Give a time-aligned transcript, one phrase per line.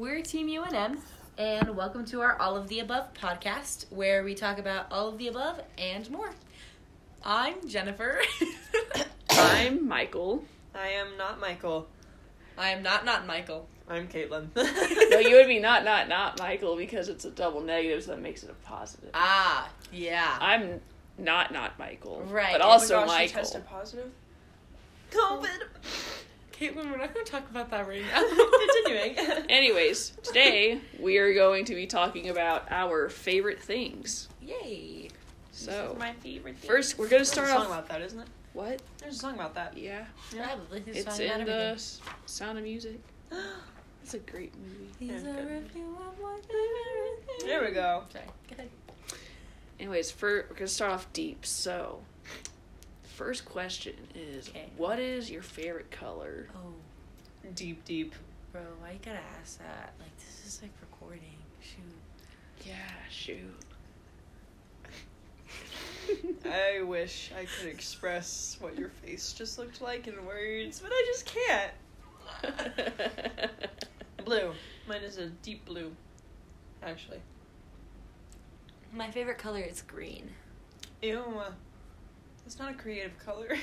[0.00, 0.98] We're Team UNM,
[1.36, 5.18] and welcome to our All of the Above podcast, where we talk about all of
[5.18, 6.30] the above and more.
[7.22, 8.22] I'm Jennifer.
[9.30, 10.42] I'm Michael.
[10.74, 11.86] I am not Michael.
[12.56, 13.68] I am not not Michael.
[13.90, 14.48] I'm Caitlin.
[15.10, 18.22] No, you would be not not not Michael because it's a double negative, so that
[18.22, 19.10] makes it a positive.
[19.12, 20.38] Ah, yeah.
[20.40, 20.80] I'm
[21.18, 22.52] not not Michael, Right.
[22.52, 23.40] But Oh also oh my gosh, you Michael.
[23.42, 24.10] tested positive.
[25.10, 25.58] COVID.
[26.60, 28.22] Caitlin, we're not going to talk about that right now.
[28.84, 29.46] Continuing.
[29.48, 34.28] Anyways, today we are going to be talking about our favorite things.
[34.42, 35.08] Yay.
[35.52, 36.58] So my favorite.
[36.58, 36.68] Thing.
[36.70, 37.66] first, we're gonna There's start a song off.
[37.68, 38.28] about that, isn't it?
[38.52, 38.82] What?
[38.98, 39.76] There's a song about that.
[39.76, 40.04] Yeah,
[40.36, 40.82] Probably.
[40.86, 41.54] It's, it's in the everything.
[41.74, 42.98] S- Sound of Music.
[44.02, 44.88] It's a great movie.
[44.98, 45.64] These Yeah, are good.
[45.66, 47.44] a few of my favorite things.
[47.44, 48.02] There we go.
[48.12, 48.24] Sorry.
[48.48, 48.68] Go ahead.
[49.78, 51.46] Anyways, for we're gonna start off deep.
[51.46, 52.00] So,
[53.20, 54.70] first question is, Okay.
[54.78, 56.48] what is your favorite color?
[56.56, 56.72] Oh,
[57.54, 58.14] Deep, deep.
[58.50, 59.92] bro, why you gotta ask that?
[59.98, 61.36] Like, this is like recording.
[61.60, 62.66] Shoot.
[62.66, 62.74] Yeah,
[63.10, 63.54] shoot.
[66.50, 71.04] I wish I could express what your face just looked like in words, but I
[71.12, 71.72] just can't.
[74.24, 74.52] Blue.
[74.88, 75.92] Mine is a deep blue.
[76.82, 77.20] Actually.
[78.94, 80.30] My favorite color is green.
[81.02, 81.22] Ew.
[82.50, 83.56] It's not a creative color.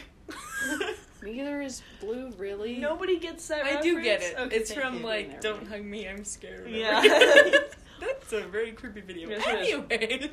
[1.22, 2.78] Neither is blue, really.
[2.78, 3.66] Nobody gets that.
[3.66, 4.38] I do get it.
[4.40, 5.06] Okay, it's from you.
[5.06, 5.68] like "Don't mind.
[5.68, 7.02] Hug Me, I'm Scared." Yeah.
[8.00, 9.28] That's a very creepy video.
[9.28, 9.82] Yes, it is.
[9.92, 10.32] anyway,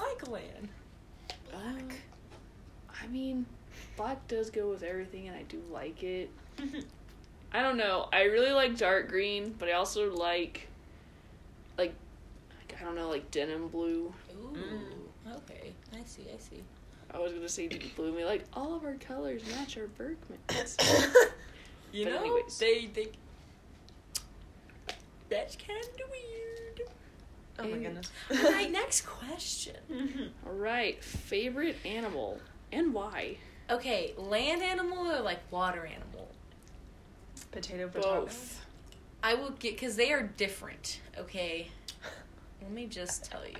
[0.00, 0.68] Michael Ann.
[1.54, 1.88] Um,
[3.00, 3.46] I mean,
[3.96, 6.28] black does go with everything, and I do like it.
[7.52, 8.08] I don't know.
[8.12, 10.66] I really like dark green, but I also like,
[11.78, 11.94] like,
[12.80, 14.12] I don't know, like denim blue.
[14.32, 14.56] Ooh.
[14.56, 15.36] Mm.
[15.36, 15.72] Okay.
[15.92, 16.24] I see.
[16.34, 16.64] I see.
[17.14, 18.08] I was gonna say deep blue.
[18.08, 20.76] and be like, all of our colors match our Berkmans.
[21.92, 22.58] You But know, anyways.
[22.58, 23.08] they they.
[25.28, 26.88] That's kind of weird.
[27.58, 28.10] oh my goodness.
[28.30, 28.70] All right.
[28.70, 29.76] Next question.
[29.90, 30.24] Mm-hmm.
[30.46, 32.40] all right, favorite animal
[32.72, 33.38] and why?
[33.70, 36.28] Okay, land animal or like water animal?
[37.50, 38.20] Potato, potato.
[38.22, 38.64] Both.
[39.22, 41.00] I will get because they are different.
[41.18, 41.68] Okay,
[42.62, 43.56] let me just tell you,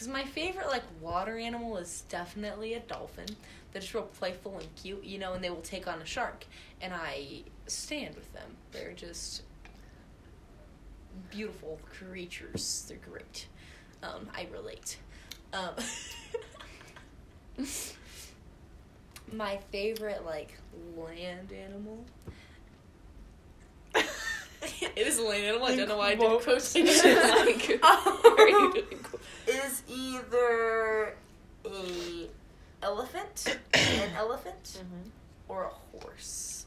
[0.00, 3.26] because my favorite like water animal is definitely a dolphin.
[3.70, 6.46] They're just real playful and cute, you know, and they will take on a shark,
[6.80, 8.56] and I stand with them.
[8.72, 9.42] They're just
[11.30, 12.86] beautiful creatures.
[12.88, 13.46] They're great.
[14.02, 14.96] Um, I relate.
[15.52, 15.74] Um,
[19.34, 20.54] my favorite like
[20.96, 22.06] land animal.
[24.96, 25.46] it is a land.
[25.62, 26.42] I don't know why I did Quote.
[26.44, 27.04] quotations.
[27.04, 29.20] Like, are you Um, doing cool?
[29.46, 31.14] is either
[31.66, 32.28] a
[32.82, 35.10] elephant, an elephant, Mhm.
[35.48, 36.66] or a horse.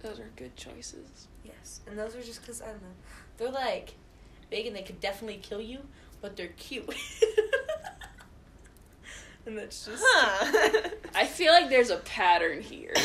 [0.00, 1.28] Those are good choices.
[1.44, 2.88] Yes, and those are just because I don't know.
[3.36, 3.94] They're like
[4.50, 5.80] big and they could definitely kill you,
[6.20, 6.88] but they're cute.
[9.46, 10.88] and that's just Huh.
[11.14, 12.94] I feel like there's a pattern here.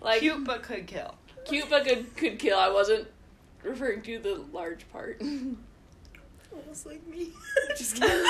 [0.00, 1.14] Like Cute but could kill.
[1.46, 2.58] Cute but could could kill.
[2.58, 3.08] I wasn't
[3.62, 5.20] referring to the large part.
[6.54, 7.28] almost like me.
[7.76, 8.24] Just kidding.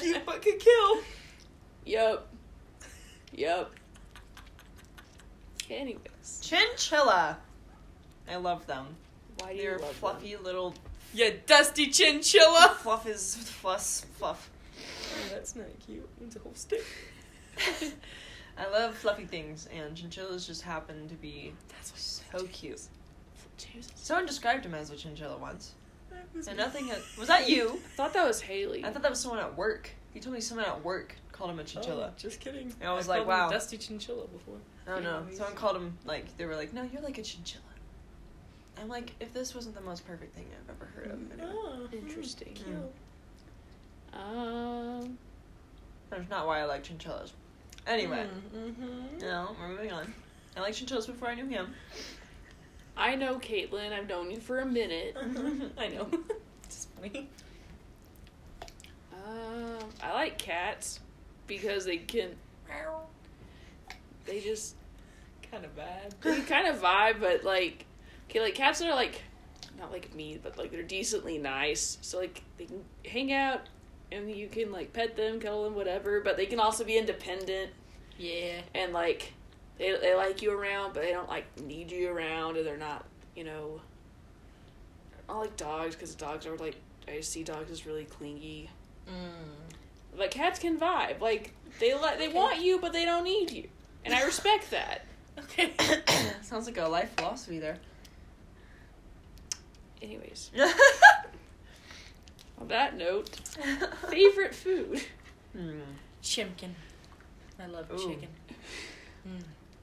[0.00, 0.98] Cute but could kill.
[1.84, 2.26] Yep.
[3.34, 3.70] Yep.
[5.70, 7.38] Anyways, Chinchilla.
[8.30, 8.86] I love them.
[9.38, 10.74] why do you They're love fluffy little
[11.14, 12.76] yeah, dusty chinchilla.
[12.80, 13.82] fluff is fluff
[14.18, 14.50] fluff.
[14.78, 16.08] Oh, that's not cute.
[16.22, 16.84] It's a whole stick.
[18.62, 22.80] I love fluffy things, and chinchillas just happen to be That's so cute.
[23.58, 23.92] Jesus.
[23.96, 25.72] Someone described him as a chinchilla once,
[26.48, 26.86] and nothing.
[26.88, 27.70] Had, was that you?
[27.92, 28.84] I thought that was Haley.
[28.84, 29.90] I thought that was someone at work.
[30.14, 32.10] He told me someone at work called him a chinchilla.
[32.12, 32.72] Oh, just kidding.
[32.80, 33.50] And I was I've like, called him wow.
[33.50, 34.56] Dusty chinchilla before.
[34.88, 35.22] Oh Yeah, no!
[35.24, 37.62] he's- Someone called him like they were like, "No, you're like a chinchilla."
[38.80, 41.32] I'm like, if this wasn't the most perfect thing I've ever heard of.
[41.32, 41.52] Anyway.
[41.54, 42.54] Oh, Interesting.
[42.54, 42.68] cute.
[44.12, 44.18] Hmm.
[44.18, 45.18] Um.
[46.10, 47.32] That's not why I like chinchillas.
[47.86, 49.18] Anyway, Mm-hmm.
[49.20, 50.12] no, we're moving on.
[50.56, 51.74] I like chinchillas before I knew him.
[52.96, 53.92] I know Caitlin.
[53.92, 55.16] I've known you for a minute.
[55.78, 56.06] I know.
[56.64, 57.28] it's funny.
[59.12, 61.00] Um, I like cats
[61.46, 62.30] because they can.
[64.24, 64.76] They just
[65.50, 66.14] Kind of bad.
[66.22, 67.84] they kind of vibe, but like,
[68.30, 69.20] okay, like cats are like,
[69.78, 71.98] not like me, but like they're decently nice.
[72.00, 73.60] So like they can hang out,
[74.12, 76.20] and you can like pet them, cuddle them, whatever.
[76.20, 77.70] But they can also be independent
[78.18, 78.60] Yeah.
[78.74, 79.32] and like
[79.78, 83.04] they they like you around, but they don't like need you around, and they're not,
[83.34, 83.80] you know.
[85.28, 86.76] I like dogs because dogs are like
[87.08, 88.68] I see dogs as really clingy.
[89.08, 90.18] Mm.
[90.18, 92.36] Like cats can vibe, like they like they Okay.
[92.36, 93.66] want you, but they don't need you,
[94.04, 95.06] and I respect that.
[95.38, 95.72] Okay.
[95.78, 97.78] Sounds Sounds like a life philosophy there.
[100.02, 100.50] Anyways,
[102.62, 103.28] on that note,
[104.10, 105.02] favorite food.
[105.52, 105.80] Hmm.
[106.22, 106.70] Chimkin.
[107.60, 107.98] I love Ooh.
[107.98, 108.28] chicken.
[109.28, 109.42] Mm.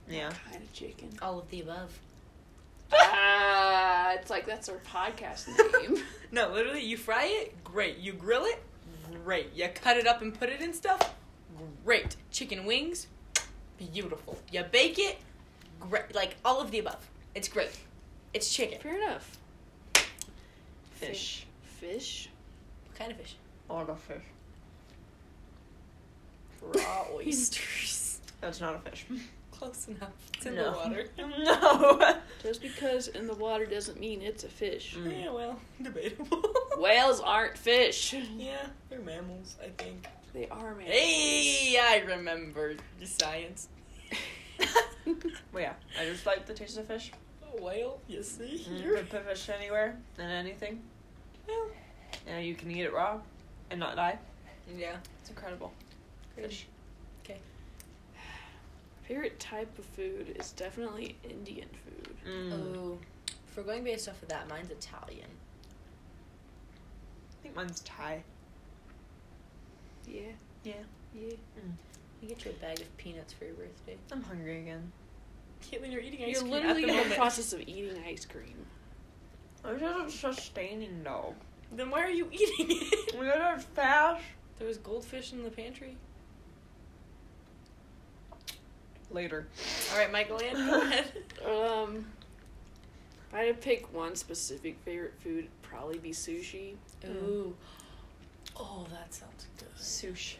[0.10, 0.32] Yeah.
[0.50, 1.10] Kind of chicken.
[1.22, 2.00] All of the above.
[2.92, 6.02] Ah, it's like that's our podcast name.
[6.32, 7.98] No, literally, you fry it, great.
[7.98, 8.62] You grill it,
[9.26, 9.52] great.
[9.56, 11.16] You cut it up and put it in stuff,
[11.84, 12.18] great.
[12.30, 13.08] Chicken wings,
[13.80, 14.38] beautiful.
[14.52, 15.18] You bake it,
[15.80, 16.14] great.
[16.14, 17.10] Like all of the above.
[17.34, 17.72] It's great.
[18.32, 18.80] It's chicken.
[18.80, 19.40] Fair enough.
[20.92, 21.48] Fish.
[21.64, 22.30] Fish.
[22.30, 22.39] What
[23.00, 23.36] kind of fish?
[23.70, 24.22] A lot of fish.
[26.62, 28.20] Raw oysters.
[28.42, 29.06] That's not a fish.
[29.52, 30.12] Close enough.
[30.38, 30.72] It's in No.
[30.72, 31.06] the water.
[31.18, 32.18] no.
[32.42, 34.96] Just because in the water doesn't mean it's a fish.
[34.98, 35.24] Mm.
[35.24, 36.42] Yeah, well, debatable.
[36.78, 38.14] Whales aren't fish.
[38.38, 40.08] yeah, they're mammals, I think.
[40.34, 40.90] They are mammals.
[40.94, 43.68] Hey, I remember the science.
[45.52, 45.74] Well, yeah.
[46.00, 47.12] I just like the taste of fish.
[47.58, 48.96] A whale, you see You here.
[48.98, 50.82] could put fish anywhere and anything.
[51.48, 51.68] Well,
[52.28, 53.20] And you can eat it raw
[53.72, 54.18] and not die.
[54.78, 54.98] yeah.
[55.22, 55.72] It's incredible.
[56.36, 56.68] Fish.
[57.24, 57.40] Okay.
[59.04, 62.16] Favorite type of food is definitely Indian food.
[62.28, 62.76] Mm.
[62.76, 62.98] Oh,
[63.48, 65.30] if we're going based off of that, mine's Italian.
[67.32, 68.24] I think mine's Thai.
[70.08, 70.22] Yeah.
[70.64, 70.74] Yeah.
[71.16, 71.32] Yeah.
[72.22, 73.96] You get you a bag of peanuts for your birthday.
[74.12, 74.92] I'm hungry again.
[75.64, 76.52] Caitlin, you're eating ice cream.
[76.52, 78.66] You're literally in the process of eating ice cream.
[79.64, 81.36] I'm just sustaining though.
[81.72, 83.20] Then why are you eating it?
[83.20, 84.24] We gotta fast.
[84.58, 85.96] There was goldfish in the pantry.
[89.12, 89.48] Later.
[89.92, 91.12] All right, Michael, Ann, go ahead.
[91.46, 92.06] Um,
[93.28, 96.74] if I had to pick one specific favorite food, it'd probably be sushi.
[97.06, 97.56] Ooh.
[98.56, 99.70] Oh, that sounds good.
[99.80, 100.36] Sushi.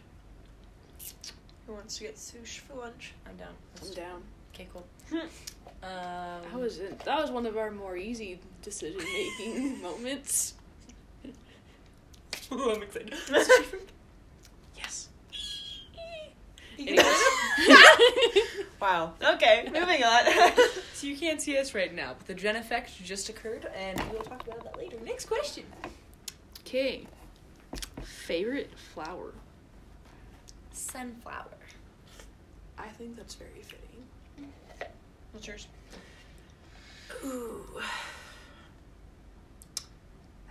[1.66, 3.14] Who wants to get sushi for lunch?
[3.28, 3.54] I'm down.
[3.84, 4.22] I'm down.
[4.54, 4.86] Okay, cool.
[5.12, 5.28] Hmm.
[5.82, 7.00] Um, That was it.
[7.06, 10.56] That was one of our more easy decision making moments.
[12.52, 13.14] Ooh, I'm excited.
[16.78, 16.78] Yes.
[18.82, 19.14] wow.
[19.22, 20.24] Okay, moving on.
[20.94, 24.22] so you can't see us right now, but the Gen effect just occurred, and we'll
[24.22, 24.96] talk about that later.
[25.04, 25.66] Next question.
[26.62, 27.06] Okay.
[28.02, 29.34] Favorite flower.
[30.72, 31.46] Sunflower.
[32.78, 34.06] I think that's very fitting.
[35.34, 35.68] What's yours?
[37.26, 37.66] Ooh.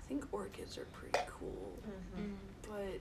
[0.08, 1.74] I think orchids are pretty cool,
[2.16, 2.32] Mm-hmm.
[2.62, 2.98] but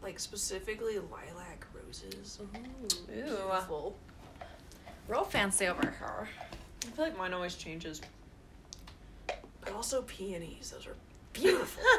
[0.00, 2.38] like specifically lilac roses.
[2.40, 3.12] Ooh.
[3.12, 3.22] Ew.
[3.24, 3.96] Beautiful.
[5.08, 6.28] Real fancy over here.
[6.84, 8.00] I feel like mine always changes.
[9.26, 10.70] But also peonies.
[10.74, 10.94] Those are
[11.32, 11.82] beautiful.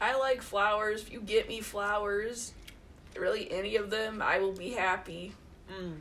[0.00, 1.02] I like flowers.
[1.02, 2.52] If you get me flowers,
[3.16, 5.34] really any of them, I will be happy.
[5.72, 5.94] Mm.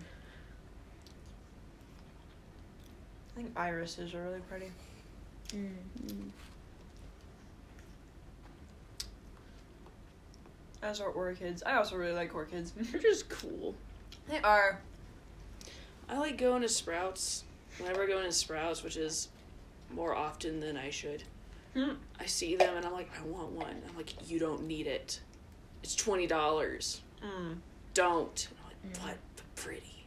[3.29, 4.71] I think irises are really pretty.
[5.49, 6.29] Mm.
[10.81, 11.63] As are orchids.
[11.63, 12.71] I also really like orchids.
[12.77, 13.75] They're just cool.
[14.29, 14.79] they are.
[16.09, 17.43] I like going to Sprouts.
[17.79, 19.29] Whenever I go into Sprouts, which is
[19.93, 21.23] more often than I should,
[21.73, 21.91] Hmm.
[22.19, 23.81] I see them and I'm like, I want one.
[23.87, 25.19] I'm like, you don't need it.
[25.83, 27.01] It's twenty dollars.
[27.23, 27.57] Mm.
[27.93, 28.47] Don't.
[28.59, 29.03] I'm like, Mm.
[29.03, 29.17] what?
[29.35, 30.05] But pretty.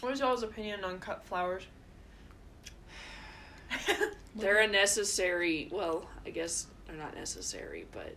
[0.00, 1.64] What is y'all's opinion on cut flowers?
[4.38, 5.68] They're a necessary.
[5.70, 8.14] Well, I guess they're not necessary, but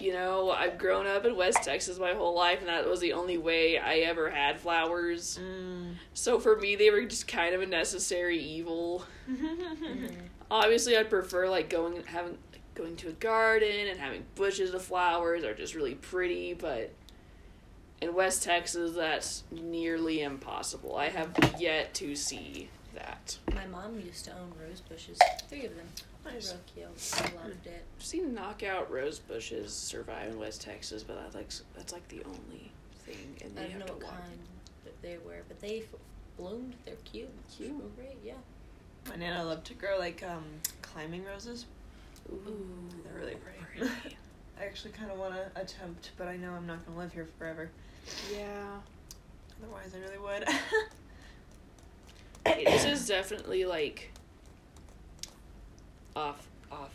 [0.00, 3.12] you know, I've grown up in West Texas my whole life, and that was the
[3.12, 5.38] only way I ever had flowers.
[5.42, 5.94] Mm.
[6.14, 9.04] So for me, they were just kind of a necessary evil.
[9.30, 10.14] Mm.
[10.50, 12.38] Obviously, I'd prefer like going having
[12.74, 16.92] going to a garden and having bushes of flowers are just really pretty, but
[18.00, 20.96] in West Texas, that's nearly impossible.
[20.96, 23.36] I have yet to see that.
[23.54, 25.18] My mom used to own rose bushes.
[25.48, 25.86] Three of them.
[26.24, 26.52] Nice.
[26.52, 26.60] Real
[26.94, 27.14] cute.
[27.14, 27.84] I loved it.
[27.98, 32.22] I've seen knockout rose bushes survive in West Texas, but that's like that's like the
[32.24, 32.70] only
[33.04, 34.16] thing, and I don't have know to what water.
[34.22, 34.38] kind
[34.84, 36.00] that they were, but they f-
[36.38, 36.74] bloomed.
[36.86, 37.28] They're cute.
[37.54, 37.70] Cute.
[37.72, 38.32] Real great, yeah.
[39.08, 40.44] My nana loved to grow like um
[40.80, 41.66] climbing roses.
[42.32, 43.90] Ooh, They're really pretty.
[44.60, 47.28] I actually kind of want to attempt, but I know I'm not gonna live here
[47.38, 47.70] forever.
[48.32, 48.78] yeah,
[49.62, 50.48] Otherwise, I really would.
[52.46, 54.12] Okay, this is definitely like
[56.16, 56.94] off off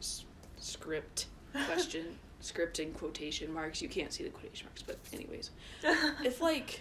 [0.00, 0.24] s-
[0.58, 1.26] script
[1.66, 3.80] question script in quotation marks.
[3.80, 5.50] You can't see the quotation marks, but anyways,
[6.24, 6.80] if like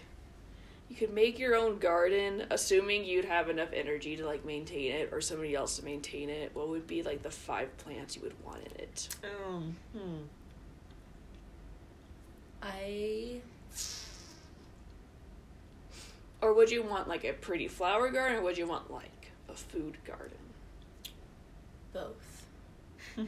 [0.89, 5.09] you could make your own garden, assuming you'd have enough energy to like maintain it
[5.11, 8.33] or somebody else to maintain it, what would be like the five plants you would
[8.43, 9.09] want in it?
[9.47, 10.15] um, hmm.
[12.61, 13.39] I
[16.49, 19.53] Or would you want like a pretty flower garden, or would you want like a
[19.53, 20.39] food garden?
[21.93, 22.47] Both.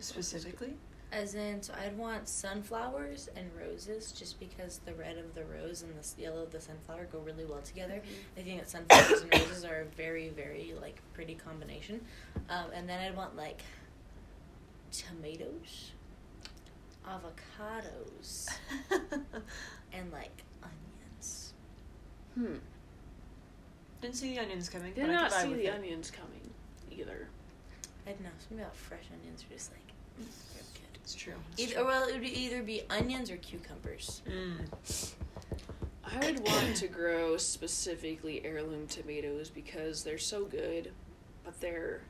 [0.00, 0.74] Specifically?
[1.12, 5.82] As in, so I'd want sunflowers and roses, just because the red of the rose
[5.82, 8.02] and the yellow of the sunflower go really well together.
[8.36, 12.00] I think that sunflowers and roses are a very, very like pretty combination.
[12.48, 13.62] Um, and then I'd want like
[14.90, 15.92] tomatoes,
[17.06, 18.48] avocados,
[19.92, 21.52] and like onions.
[22.34, 22.54] Hmm.
[24.00, 24.92] Didn't see the onions coming.
[24.94, 25.74] Did but not could see the it.
[25.74, 26.50] onions coming
[26.90, 27.28] either.
[28.06, 28.30] I don't know.
[28.38, 29.86] Something about fresh onions are just like
[30.20, 30.98] mm, they're good.
[31.02, 31.34] It's true.
[31.52, 31.84] It's Either, true.
[31.86, 34.22] well, it would be either be onions or cucumbers.
[34.28, 35.12] Mm.
[36.04, 40.92] I would want to grow specifically heirloom tomatoes because they're so good,
[41.44, 42.00] but they're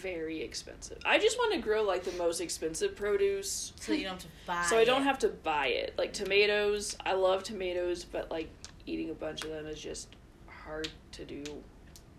[0.00, 0.98] very expensive.
[1.04, 4.28] I just want to grow like the most expensive produce So you don't have to
[4.46, 4.62] buy.
[4.68, 5.04] so I don't it.
[5.04, 5.94] have to buy it.
[5.98, 8.48] Like tomatoes, I love tomatoes, but like
[8.86, 10.08] eating a bunch of them is just
[10.46, 11.42] hard to do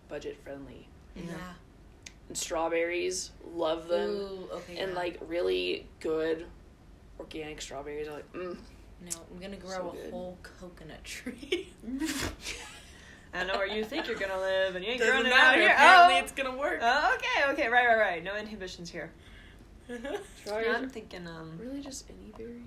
[0.09, 0.87] budget friendly.
[1.15, 1.23] Yeah.
[2.27, 4.09] And strawberries, love them.
[4.11, 4.77] Ooh, okay.
[4.77, 4.97] And yeah.
[4.97, 6.45] like really good
[7.19, 8.57] organic strawberries are like, mm.
[9.03, 10.11] No, I'm gonna grow So a good.
[10.11, 11.73] whole coconut tree.
[13.33, 15.47] I know where you think you're gonna live, and you ain't Doesn't growing it matter.
[15.47, 15.69] out here.
[15.69, 16.19] Apparently, Oh.
[16.19, 16.79] it's gonna work.
[16.81, 18.23] Oh, okay, okay, right, right, right.
[18.23, 19.11] No inhibitions here.
[19.87, 22.61] strawberries Yeah, I'm thinking, um, really just any berries.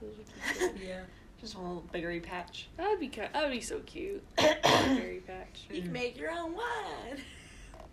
[0.00, 0.88] Those would be good.
[0.88, 1.00] yeah.
[1.40, 2.68] just a little berry patch.
[2.76, 3.30] That'd be kind.
[3.32, 4.24] That'd be so cute.
[4.36, 5.66] Berry patch.
[5.70, 7.22] You can make your own wine.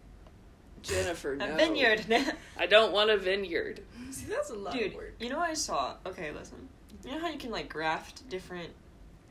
[0.84, 1.52] Jennifer, no.
[1.52, 2.06] A vineyard.
[2.58, 3.82] I don't want a vineyard.
[4.12, 5.16] See, that's a lot Dude, of work.
[5.20, 5.96] you know what I saw?
[6.06, 6.70] Okay, listen.
[7.04, 8.70] You know how you can like graft different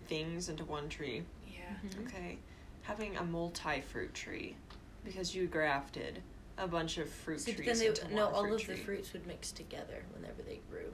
[0.08, 1.22] things into one tree?
[1.48, 1.60] Yeah.
[1.88, 2.06] Mhm.
[2.06, 2.38] Okay,
[2.84, 4.56] having a multi-fruit tree
[5.04, 6.22] because you grafted
[6.56, 8.74] a bunch of fruit See, but trees then into no, one all fruit of tree.
[8.76, 10.92] the fruits would mix together whenever they grew.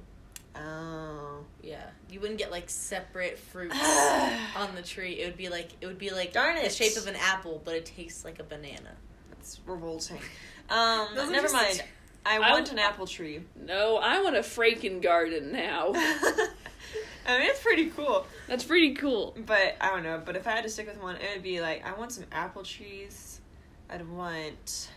[0.57, 1.45] Oh.
[1.63, 3.77] Yeah, you wouldn't get like separate fruits
[4.57, 5.21] on the tree.
[5.21, 6.73] It would be like it would be like Darn the it.
[6.73, 8.97] shape of an apple, but it tastes like a banana.
[9.31, 10.19] That's revolting.
[10.69, 11.85] Um, Those never just- mind.
[12.27, 13.43] I I- want an apple tree.
[13.57, 15.93] No, I want a Franken garden now.
[17.27, 18.27] I mean, it's pretty cool.
[18.49, 19.37] That's pretty cool.
[19.47, 20.21] But I don't know.
[20.25, 22.25] But if I had to stick with one, it would be like I want some
[22.33, 23.41] apple trees.
[23.89, 24.91] I'd want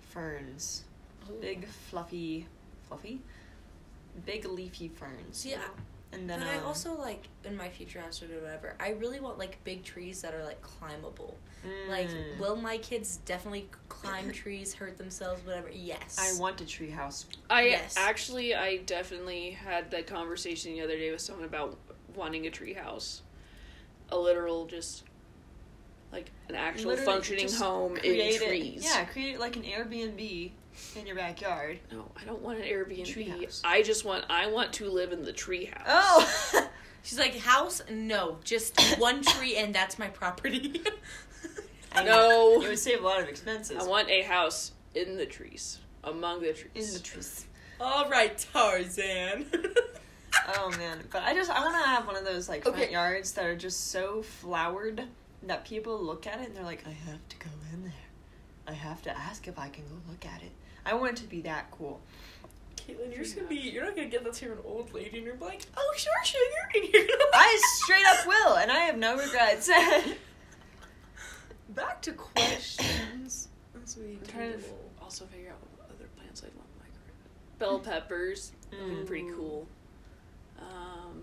[0.00, 0.84] ferns,
[1.40, 2.46] big fluffy,
[2.88, 3.20] fluffy,
[4.24, 5.46] big leafy ferns.
[5.48, 5.58] I-
[6.12, 8.74] and then but I um, also like in my future house or whatever.
[8.80, 11.36] I really want like big trees that are like climbable.
[11.88, 15.70] Like, mm, will my kids definitely climb trees, hurt themselves, whatever?
[15.72, 16.16] Yes.
[16.18, 17.26] I want a tree house.
[17.50, 17.94] I Yes.
[17.96, 21.76] actually, I definitely had that conversation the other day with someone about
[22.14, 23.22] wanting a tree house,
[24.10, 25.04] a literal just
[26.12, 28.84] like an actual Literally functioning home in Create it- trees.
[28.84, 30.52] Yeah, create like an Airbnb
[30.94, 31.80] in your backyard.
[31.90, 33.06] No, I don't want an Airbnb.
[33.06, 33.60] Treehouse.
[33.64, 35.84] I just want I want to live in the tree house.
[36.54, 36.68] Oh.
[37.02, 37.82] She's like, house?
[37.88, 40.82] No, just one tree, and that's my property.
[41.94, 42.60] I know.
[42.62, 43.76] It would save a lot of expenses.
[43.82, 46.88] I want a house in the trees, among the trees.
[46.88, 47.46] in the trees.
[47.80, 49.46] All right, Tarzan.
[50.48, 52.92] Oh man, but I just I want to have one of those like front Okay.
[52.92, 55.02] yards that are just so flowered
[55.44, 57.92] that people look at it and they're like, I have to go in there.
[58.68, 60.52] I have to ask if I can go look at it.
[60.84, 62.00] I want it to be that cool.
[62.76, 65.26] Caitlin, you're just gonna be, you're not gonna get that to an old lady and
[65.26, 66.84] you're like, oh, sure, sugar.
[66.84, 69.68] And you're gonna I straight up will, and I have no regrets.
[71.70, 73.48] Back to questions.
[73.84, 74.58] As we I'm trying to
[75.02, 77.14] also figure out what other plants I'd want in my garden.
[77.58, 79.06] Bell peppers, mm.
[79.06, 79.66] pretty cool.
[80.58, 81.22] Um,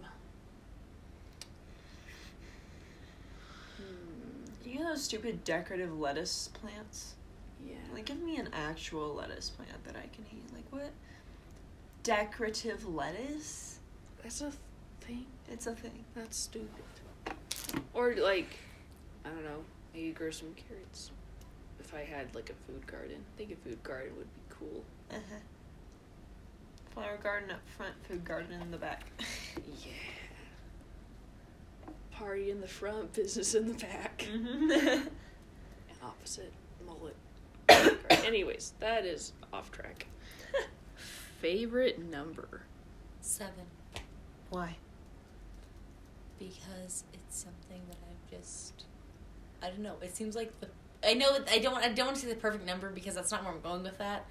[3.77, 7.15] hmm, you know those stupid decorative lettuce plants?
[7.67, 7.75] yeah.
[7.93, 10.43] Like, give me an actual lettuce plant that I can eat.
[10.53, 10.91] Like, what?
[12.03, 13.79] Decorative lettuce?
[14.21, 14.51] That's a
[15.01, 15.25] thing.
[15.51, 16.03] It's a thing.
[16.15, 16.83] That's stupid.
[17.93, 18.57] Or like,
[19.25, 19.63] I don't know.
[19.93, 21.11] Maybe grow some carrots.
[21.79, 24.83] If I had like a food garden, I think a food garden would be cool.
[25.11, 25.39] Uh-huh.
[26.93, 29.03] Flower garden up front, food garden in the back.
[29.85, 29.91] Yeah.
[32.11, 34.25] Party in the front, business in the back.
[34.31, 34.69] mm-hmm.
[34.71, 36.53] And opposite
[36.85, 37.15] mullet.
[38.23, 40.05] Anyways, that is off track.
[41.41, 42.61] Favorite number?
[43.21, 43.65] Seven.
[44.51, 44.77] Why?
[46.39, 48.85] because it's something that I've just
[49.63, 49.95] I don't know.
[50.01, 50.67] It seems like the
[51.05, 53.43] I know I don't I don't want to say the perfect number because that's not
[53.43, 54.25] where I'm going with that.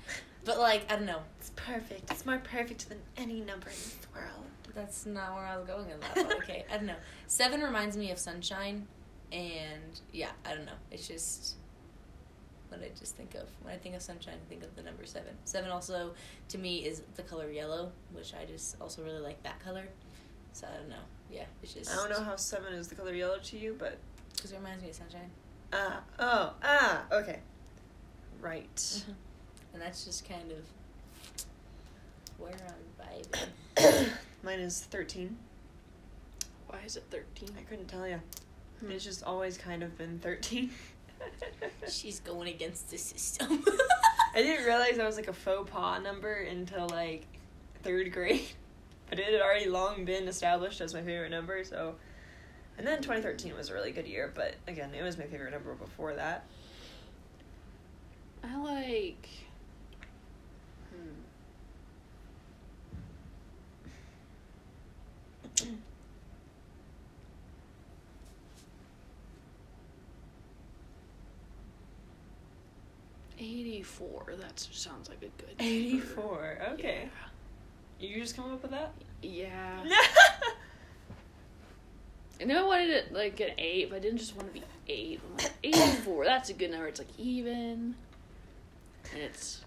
[0.44, 1.20] But like I don't know.
[1.38, 2.10] It's perfect.
[2.10, 4.44] It's more perfect than any number in this world.
[4.74, 6.14] That's not where I was going in that.
[6.14, 6.96] But okay, I don't know.
[7.26, 8.86] Seven reminds me of sunshine,
[9.30, 10.72] and yeah, I don't know.
[10.90, 11.56] It's just
[12.68, 14.34] what I just think of when I think of sunshine.
[14.44, 15.34] I think of the number seven.
[15.44, 16.14] Seven also
[16.48, 19.84] to me is the color yellow, which I just also really like that color.
[20.54, 21.04] So I don't know.
[21.30, 21.90] Yeah, it's just.
[21.90, 23.98] I don't know how seven is the color yellow to you, but
[24.34, 25.30] Because it reminds me of sunshine.
[25.72, 27.40] ah oh ah okay,
[28.40, 28.74] right.
[28.76, 29.12] Mm-hmm.
[29.74, 30.58] And that's just kind of
[32.38, 33.22] where I'm
[33.76, 34.08] vibing.
[34.42, 35.36] Mine is thirteen.
[36.72, 37.50] Why is it 13?
[37.58, 38.18] I couldn't tell you.
[38.80, 38.90] Hmm.
[38.90, 40.70] It's just always kind of been thirteen.
[41.88, 43.62] She's going against the system.
[44.34, 47.26] I didn't realize that was like a faux pas number until like
[47.82, 48.46] third grade,
[49.10, 51.62] but it had already long been established as my favorite number.
[51.64, 51.96] So,
[52.78, 55.74] and then 2013 was a really good year, but again, it was my favorite number
[55.74, 56.44] before that.
[58.44, 59.28] I like.
[60.90, 61.12] Hmm.
[73.38, 74.34] Eighty-four.
[74.40, 75.58] That sounds like a good.
[75.58, 75.64] number.
[75.64, 76.58] 84.
[76.74, 77.08] Okay,
[77.98, 78.92] you just come up with that?
[79.22, 79.84] Yeah.
[82.42, 84.66] I know I wanted it like an eight, but I didn't just want to be
[84.88, 85.20] eight.
[85.24, 86.24] I'm like eighty-four.
[86.24, 86.88] That's a good number.
[86.88, 87.94] It's like even,
[89.12, 89.60] and it's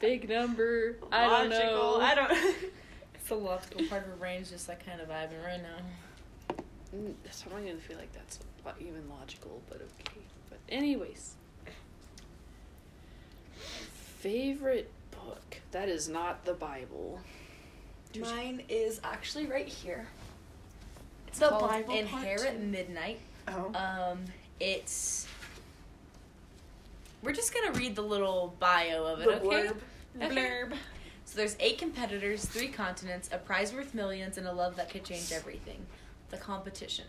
[0.00, 0.96] big number.
[1.12, 1.70] I don't Logical.
[1.72, 2.00] know.
[2.00, 2.32] I don't.
[3.14, 6.56] it's a logical part of her brain's just like kind of vibing right now.
[6.96, 8.40] Mm, So I'm gonna feel like that's
[8.80, 10.20] even logical, but okay.
[10.50, 11.34] But anyways,
[14.18, 17.20] favorite book that is not the Bible.
[18.18, 20.08] Mine is actually right here.
[21.34, 22.60] It's The called Bible Inherit?
[22.60, 23.18] Midnight.
[23.48, 23.72] oh.
[23.74, 24.20] Um,
[24.60, 25.26] it's.
[27.24, 29.66] We're just gonna read the little bio of it, The okay?
[29.66, 29.76] blurb.
[30.22, 30.32] Okay.
[30.32, 30.74] Blurb.
[31.24, 35.02] So there's eight competitors, three continents, a prize worth millions, and a love that could
[35.04, 35.84] change everything.
[36.30, 37.06] The competition.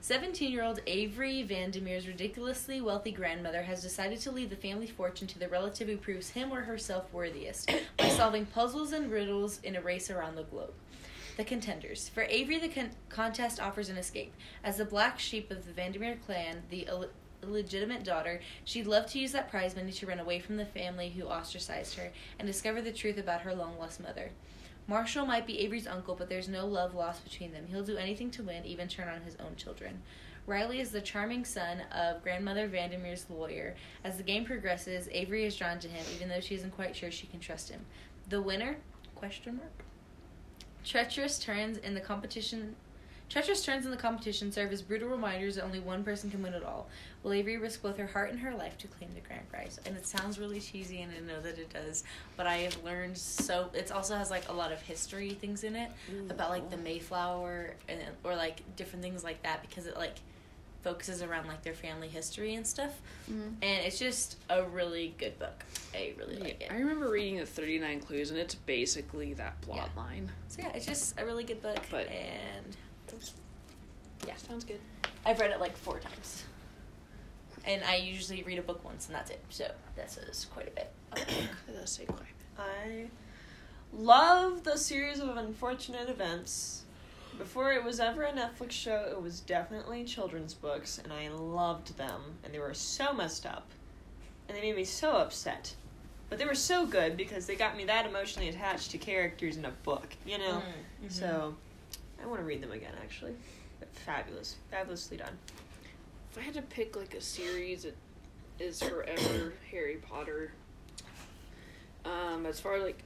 [0.00, 5.26] 17 year old Avery Vandermeer's ridiculously wealthy grandmother has decided to leave the family fortune
[5.26, 9.74] to the relative who proves him or herself worthiest by solving puzzles and riddles in
[9.74, 10.72] a race around the globe.
[11.36, 12.08] The contenders.
[12.08, 14.32] For Avery, the con- contest offers an escape.
[14.64, 17.10] As the black sheep of the Vandermeer clan, the Ill-
[17.42, 21.10] illegitimate daughter, she'd love to use that prize money to run away from the family
[21.10, 24.30] who ostracized her and discover the truth about her long lost mother.
[24.88, 27.66] Marshall might be Avery's uncle, but there's no love lost between them.
[27.68, 30.00] He'll do anything to win, even turn on his own children.
[30.46, 33.74] Riley is the charming son of grandmother Vandermeer's lawyer.
[34.04, 37.10] As the game progresses, Avery is drawn to him, even though she isn't quite sure
[37.10, 37.84] she can trust him.
[38.28, 38.76] The winner?
[39.16, 39.84] Question mark.
[40.86, 42.76] Treacherous turns in the competition.
[43.28, 46.54] Treacherous turns in the competition serve as brutal reminders that only one person can win
[46.54, 46.86] it all.
[47.24, 49.80] Will Avery risk both her heart and her life to claim the grand prize?
[49.84, 52.04] And it sounds really cheesy, and I know that it does,
[52.36, 53.68] but I have learned so.
[53.74, 55.90] It also has like a lot of history things in it
[56.30, 60.14] about like the Mayflower and or like different things like that because it like
[60.86, 62.92] focuses around like their family history and stuff.
[63.28, 63.54] Mm.
[63.60, 65.64] And it's just a really good book.
[65.92, 66.72] I really like Yeah, it.
[66.72, 70.00] I remember reading the 39 Clues, and it's basically that plot Yeah.
[70.00, 70.30] line.
[70.46, 72.76] So yeah, it's just a really good book, But- and
[74.26, 74.36] Yeah.
[74.36, 74.78] Sounds good.
[75.24, 76.44] I've read it like four times.
[77.64, 79.44] And I usually read a book once, and that's it.
[79.50, 80.92] So that says quite a bit.
[81.12, 81.26] of
[81.66, 82.30] the does say quite a bit.
[82.58, 83.06] I
[83.92, 86.84] love the series of unfortunate events.
[87.38, 91.96] Before it was ever a Netflix show, it was definitely children's books, and I loved
[91.96, 92.20] them.
[92.42, 93.68] And they were so messed up.
[94.48, 95.74] And they made me so upset.
[96.30, 99.64] But they were so good because they got me that emotionally attached to characters in
[99.64, 100.62] a book, you know?
[101.02, 101.12] Mm, mhm.
[101.12, 101.54] So,
[102.22, 103.34] I want to read them again, actually.
[103.80, 104.56] But fabulous.
[104.70, 105.36] Fabulously done.
[106.32, 107.96] If I had to pick like a series, it
[108.58, 110.52] is forever Harry Potter.
[112.04, 113.02] Um, as far as like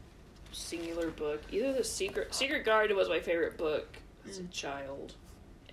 [0.53, 3.97] singular book, either the Secret Secret Garden was my favorite book
[4.29, 4.51] as a Mm.
[4.53, 5.15] child,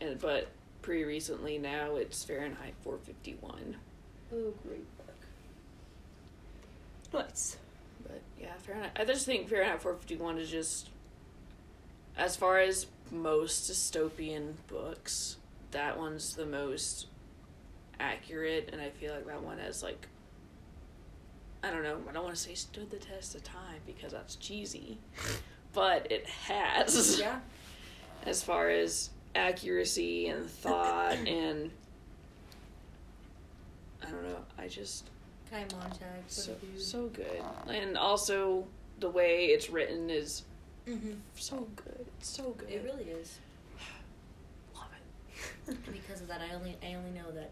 [0.02, 0.48] and but
[0.82, 3.78] pretty recently now it's Fahrenheit 451.
[4.34, 5.16] Oh, great book.
[7.14, 7.58] Nice.
[8.04, 8.92] But yeah, Fahrenheit.
[8.96, 10.90] I just think Fahrenheit 451 is just,
[12.18, 15.38] as far as most dystopian books,
[15.72, 17.08] that one's the most
[18.00, 20.08] accurate, and I feel like that one has like.
[21.64, 22.00] I don't know.
[22.08, 25.00] I don't want to say stood the test of time because that's cheesy,
[25.74, 27.20] but it has.
[27.20, 27.40] Yeah.
[28.28, 31.72] As far as accuracy and thought and.
[34.06, 34.38] I don't know.
[34.60, 35.06] I just
[35.50, 36.24] Guy Montag.
[36.28, 38.66] so so good, and also
[39.00, 40.44] the way it's written is
[40.88, 41.14] Mm-hmm.
[41.36, 42.06] so good.
[42.20, 42.70] It's so good.
[42.70, 43.40] It really is.
[44.76, 44.86] love
[45.68, 45.78] it.
[45.92, 47.52] Because of that, I only I only know that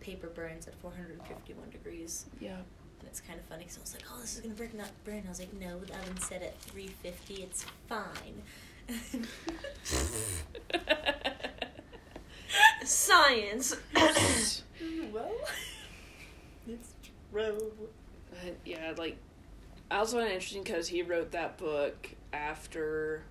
[0.00, 2.54] paper burns at 451 degrees, Yeah.
[2.54, 4.88] and it's kind of funny because I was like, "Oh, this is gonna burn, not
[5.04, 7.42] burn." I was like, "No, the oven set at 350.
[7.42, 8.42] It's fine."
[12.84, 13.74] Science!
[15.12, 15.32] well,
[16.68, 16.94] it's
[17.32, 17.72] true.
[18.30, 19.16] But yeah, like
[19.90, 23.22] I also find it interesting because he wrote that book after,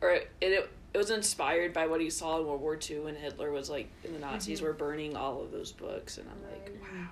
[0.00, 3.16] or it, it it was inspired by what he saw in World War II when
[3.16, 4.64] Hitler was like, and the Nazis Mhm.
[4.64, 6.92] were burning all of those books, and I'm like, Right.
[6.92, 7.08] wow,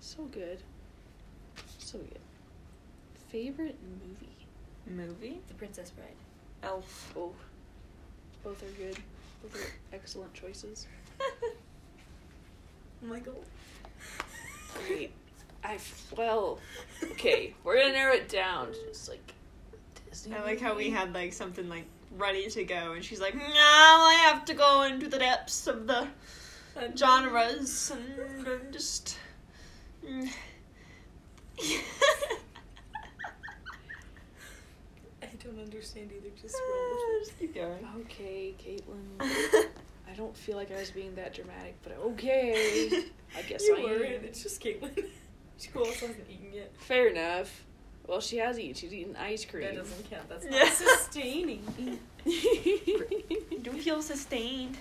[0.00, 0.62] so good,
[1.78, 2.20] so good.
[3.30, 4.41] Favorite movie?
[4.86, 5.40] Movie?
[5.48, 6.08] The Princess Bride.
[6.62, 7.12] Elf.
[7.16, 7.32] Oh,
[8.44, 8.96] both are good.
[9.42, 10.86] Both are excellent choices.
[13.02, 13.44] Michael.
[14.86, 15.12] Great.
[15.64, 15.78] I
[16.16, 16.58] well,
[17.12, 17.54] okay.
[17.62, 18.72] We're gonna narrow it down.
[18.88, 19.32] Just like
[20.08, 20.34] Disney.
[20.34, 21.84] I like how we had like something like
[22.16, 25.86] ready to go, and she's like, "Now I have to go into the depths of
[25.86, 26.08] the
[26.96, 29.16] genres and I'm just."
[30.04, 30.28] Mm.
[35.44, 36.28] mm." I don't understand either.
[36.40, 36.56] Just
[37.24, 37.86] Just keep going.
[38.02, 39.20] Okay, Caitlin.
[40.10, 43.04] I don't feel like I was being that dramatic, but okay.
[43.36, 44.04] I guess you I were.
[44.04, 44.24] am.
[44.24, 45.06] It's just Caitlin.
[45.58, 46.72] she also hasn't eaten yet.
[46.76, 47.64] Fair enough.
[48.06, 48.74] Well, she has eaten.
[48.74, 49.62] She's eaten ice cream.
[49.64, 50.28] That doesn't count.
[50.28, 50.70] That's not Yeah.
[50.70, 51.62] sustaining.
[53.62, 54.76] Don't feel sustained.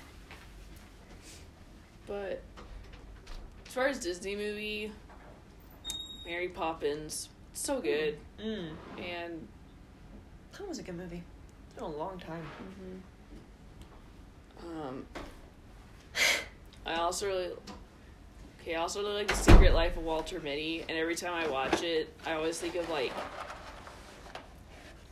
[2.08, 2.42] but
[3.68, 4.92] as far as Disney movie,
[6.26, 8.18] Mary Poppins, so good.
[8.44, 8.70] Mm.
[9.00, 9.48] And
[10.58, 11.24] That was a good movie.
[11.68, 12.44] It's been a long time.
[14.64, 15.06] um,
[16.86, 17.50] I also really.
[18.62, 21.48] Okay, I also really like The Secret Life of Walter Mitty, and every time I
[21.48, 23.12] watch it, I always think of like.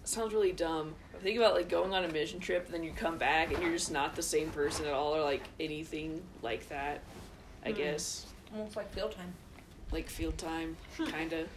[0.04, 0.96] Sounds really dumb.
[1.16, 3.62] I think about like going on a mission trip, and then you come back, and
[3.62, 7.02] you're just not the same person at all, or like anything like that.
[7.66, 7.78] I Hmm.
[7.78, 9.34] guess Almost like field time.
[9.92, 11.48] like field time, kind of.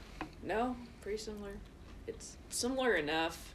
[0.43, 1.53] No, pretty similar.
[2.07, 3.55] It's similar enough.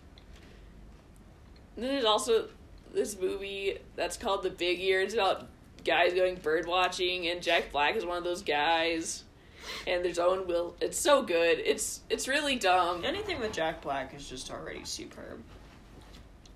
[1.77, 2.47] And then there's also
[2.93, 4.99] this movie that's called The Big Year.
[5.01, 5.47] It's about
[5.85, 9.23] guys going bird watching, and Jack Black is one of those guys.
[9.85, 10.75] And there's Owen Will.
[10.81, 11.59] It's so good.
[11.59, 13.03] It's it's really dumb.
[13.05, 15.41] Anything with Jack Black is just already superb.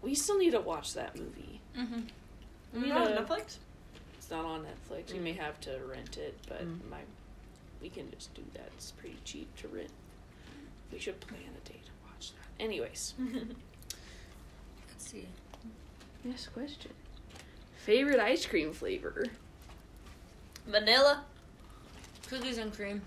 [0.01, 1.61] We still need to watch that movie.
[1.77, 2.81] Mm-hmm.
[2.81, 3.57] We Not on Netflix?
[4.17, 5.13] It's not on Netflix.
[5.13, 5.23] You Mm.
[5.23, 6.89] may have to rent it, but Mm.
[6.89, 6.99] my
[7.81, 8.69] we can just do that.
[8.77, 9.89] It's pretty cheap to rent.
[10.91, 12.63] We should plan a day to watch that.
[12.63, 13.35] Anyways, Let's
[15.11, 15.27] see.
[16.23, 16.91] next question.
[17.85, 19.25] Favorite ice cream flavor?
[20.67, 21.23] Vanilla.
[22.29, 23.01] Cookies and cream.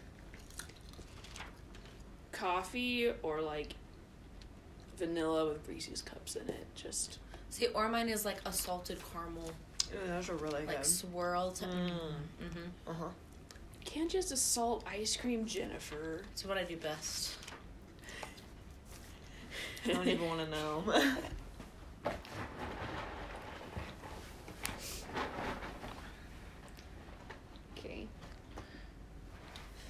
[2.32, 3.74] Coffee or like
[4.98, 6.66] vanilla with Reese's cups in it?
[6.74, 7.18] Just
[7.50, 9.52] See, or mine is like a salted caramel,
[9.94, 10.86] Ooh, those are really like good.
[10.86, 11.52] swirl.
[11.52, 11.90] To- Mm.
[12.42, 12.90] Mm-hmm.
[12.90, 13.08] Uh huh.
[13.84, 16.22] can't just assault ice cream, Jennifer.
[16.32, 17.36] It's what I do best.
[19.86, 20.84] I don't even want to know.
[27.78, 28.06] Okay.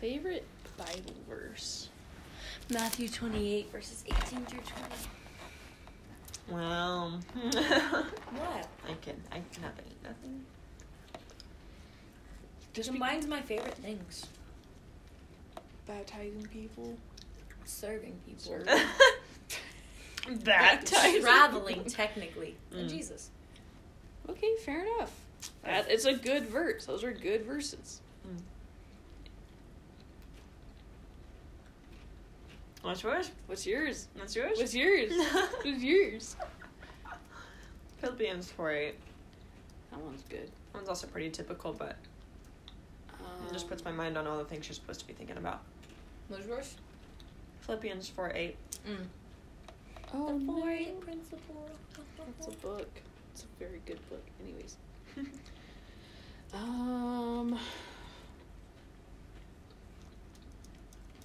[0.00, 0.46] Favorite
[0.76, 1.88] Bible verse?
[2.70, 4.84] Matthew 28, verses 18 through 20.
[6.50, 8.68] well, What?
[8.88, 9.16] I can.
[9.30, 10.44] I can nothing, Nothing.
[12.72, 14.26] Just So mine's my favorite things.
[15.86, 16.96] baptizing people.
[17.64, 18.42] Serving people.
[18.42, 18.66] Serving.
[20.44, 21.20] Baptizing.
[21.22, 22.56] Traveling, technically.
[22.72, 22.92] And Mm.
[22.92, 23.30] Jesus.
[24.28, 25.12] Okay, fair enough.
[25.64, 26.86] That, it's a good verse.
[26.86, 28.00] Those are good verses.
[32.82, 33.30] What's yours?
[33.46, 34.08] What's yours?
[34.14, 34.58] What's yours?
[34.58, 35.12] What's yours?
[35.62, 36.36] What's yours?
[37.98, 38.94] Philippians 4 8.
[39.90, 40.46] That one's good.
[40.72, 41.96] That One's also pretty typical, but
[43.20, 45.38] Um, it just puts my mind on all the things you're supposed to be thinking
[45.38, 45.62] about.
[46.28, 46.76] What's yours?
[47.62, 48.56] Philippians 4 8.
[48.86, 48.96] Mm.
[50.14, 50.92] Oh the no.
[51.00, 51.68] principle.
[52.38, 52.88] It's a book.
[53.32, 54.24] It's a very good book.
[54.42, 54.76] Anyways.
[56.52, 57.54] Um.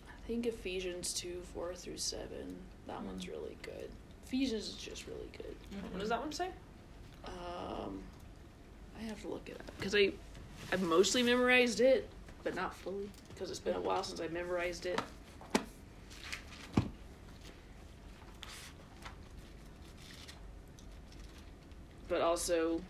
[0.07, 2.27] I think Ephesians 2 4 through 7.
[2.87, 3.89] That one's really good.
[4.25, 5.55] Ephesians is just really good.
[5.91, 6.49] What does that one say?
[7.25, 7.99] Um,
[8.99, 10.11] I have to look it up because I,
[10.71, 12.09] I've mostly memorized it,
[12.43, 14.99] but not fully because it's been a while since I memorized it.
[22.09, 22.81] But also,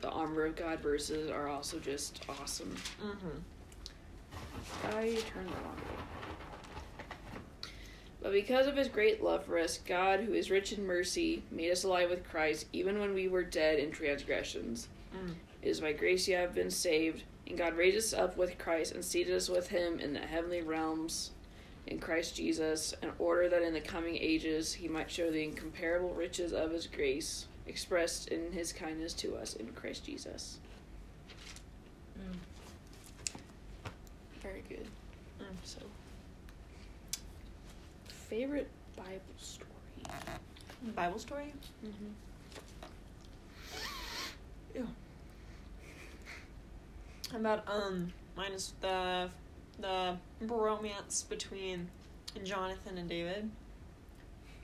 [0.00, 2.74] the armor of God verses are also just awesome.
[3.02, 3.38] Mm-hmm.
[4.86, 6.04] I turned the wrong way.
[8.22, 11.70] But because of his great love for us, God, who is rich in mercy, made
[11.70, 14.88] us alive with Christ, even when we were dead in transgressions.
[15.14, 15.34] Mm.
[15.60, 18.94] It is by grace you have been saved, and God raised us up with Christ
[18.94, 21.32] and seated us with him in the heavenly realms
[21.86, 26.14] in Christ Jesus, in order that in the coming ages he might show the incomparable
[26.14, 30.58] riches of his grace expressed in his kindness to us in Christ Jesus.
[32.18, 32.36] Mm.
[34.42, 34.86] Very good.
[35.40, 35.56] Mm.
[35.64, 35.80] So,
[38.28, 39.68] favorite Bible story?
[40.94, 41.52] Bible story.
[41.84, 42.06] Mm-hmm.
[47.34, 49.30] About um, minus the
[49.80, 51.88] the romance between
[52.44, 53.50] Jonathan and David.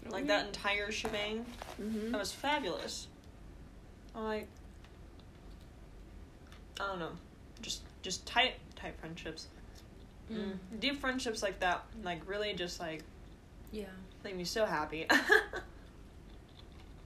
[0.09, 1.45] Like that entire shebang.
[1.81, 2.13] Mm-hmm.
[2.13, 3.07] That was fabulous.
[4.15, 4.49] I Like,
[6.81, 7.13] I don't know,
[7.61, 9.47] just just tight tight friendships.
[10.33, 10.55] Mm.
[10.79, 13.03] Deep friendships like that, like really just like
[13.73, 13.85] Yeah.
[14.25, 15.07] make me so happy.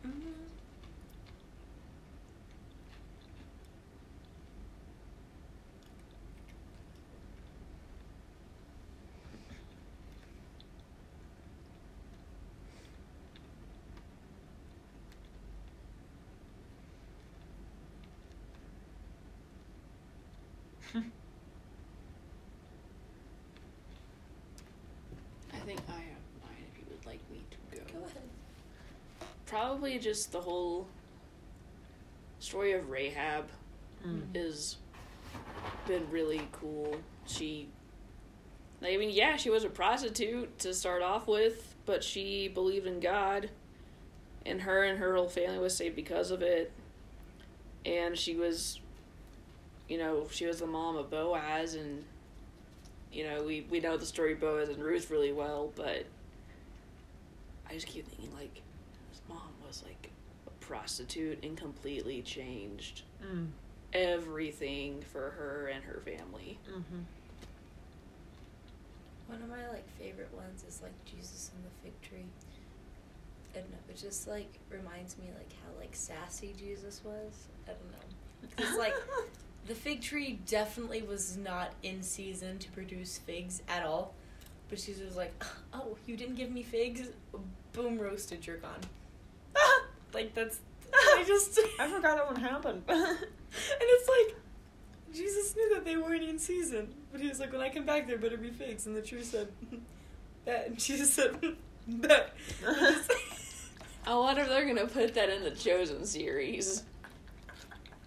[0.07, 0.33] Mm-hmm.
[25.53, 27.99] I think I have mine if you would like me to go.
[28.01, 28.23] Go ahead.
[29.55, 30.89] Probably just the whole
[32.41, 33.49] story of Rahab
[34.05, 34.23] Mm.
[34.35, 34.79] is
[35.87, 36.97] been really cool.
[37.25, 37.69] She
[38.83, 42.99] I mean, yeah, she was a prostitute to start off with, but she believed in
[42.99, 43.49] God
[44.45, 46.73] and her and her whole family was saved because of it.
[47.87, 48.81] And she was
[49.89, 52.03] you know, she was the mom of Boaz and
[53.13, 56.07] you know, we we know the story of Boaz and Ruth really well, but
[57.71, 58.61] I just keep thinking like
[59.75, 60.11] was like
[60.47, 63.49] a prostitute and completely changed Mm.
[63.95, 66.59] everything for her and her family.
[66.69, 67.01] Mm-hmm.
[69.29, 72.27] One of my like favorite ones is like Jesus and the fig tree.
[73.55, 73.79] I don't know.
[73.89, 77.47] It just like reminds me like how like sassy Jesus was.
[77.67, 78.49] I don't know.
[78.59, 78.95] It's like
[79.67, 84.13] the fig tree definitely was not in season to produce figs at all.
[84.69, 85.33] But Jesus was like,
[85.73, 87.09] "Oh, you didn't give me figs?
[87.73, 88.47] Boom, roasted.
[88.47, 88.81] You're gone."
[90.15, 90.61] Like that's.
[90.93, 91.59] I just.
[91.79, 92.83] I forgot that one happened.
[93.57, 94.37] And it's like,
[95.15, 98.09] Jesus knew that they weren't in season, but he was like, when I come back,
[98.09, 98.87] there better be figs.
[98.87, 99.47] And the tree said,
[100.45, 100.67] that.
[100.67, 102.35] And Jesus said, that.
[104.05, 106.83] I wonder if they're gonna put that in the Chosen series.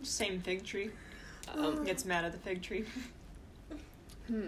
[0.04, 0.92] Same fig tree.
[1.56, 2.84] Um, Gets mad at the fig tree.
[4.28, 4.48] hmm.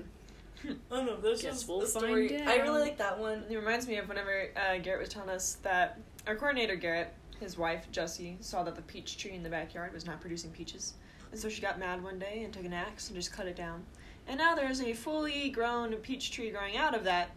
[0.65, 1.15] I don't know.
[1.15, 2.27] There's Guess just we'll the story.
[2.27, 3.45] find I really like that one.
[3.49, 7.57] It reminds me of whenever uh, Garrett was telling us that our coordinator Garrett, his
[7.57, 10.93] wife Jessie, saw that the peach tree in the backyard was not producing peaches,
[11.31, 13.55] and so she got mad one day and took an axe and just cut it
[13.55, 13.83] down.
[14.27, 17.31] And now there's a fully grown peach tree growing out of that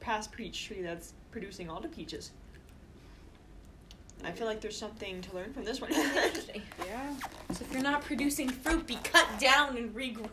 [0.00, 2.32] past peach tree that's producing all the peaches.
[4.24, 5.92] I feel like there's something to learn from this one.
[6.86, 7.14] Yeah.
[7.52, 10.28] So if you're not producing fruit, be cut down and regrow.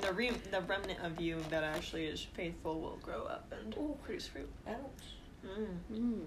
[0.00, 3.96] the re- the remnant of you that actually is faithful will grow up and Ooh.
[4.04, 4.48] produce fruit.
[4.68, 4.76] Ouch.
[5.44, 5.66] Mm.
[5.92, 6.20] Mm.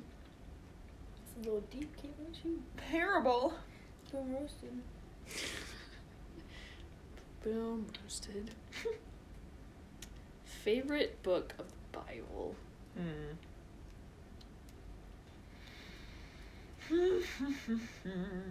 [1.39, 1.89] A little deep.
[2.41, 2.61] Shoot.
[2.77, 3.53] Parable.
[4.11, 4.81] Boom roasted.
[7.43, 8.51] Boom roasted.
[10.45, 12.55] Favorite book of the Bible.
[12.97, 13.33] Hmm.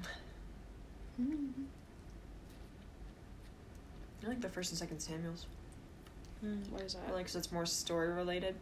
[4.25, 5.47] I like the first and second Samuels.
[6.71, 7.15] What is I that?
[7.15, 8.55] like 'cause it's more story related.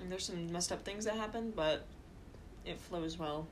[0.00, 1.84] And there's some messed up things that happen, but
[2.66, 3.46] it flows well.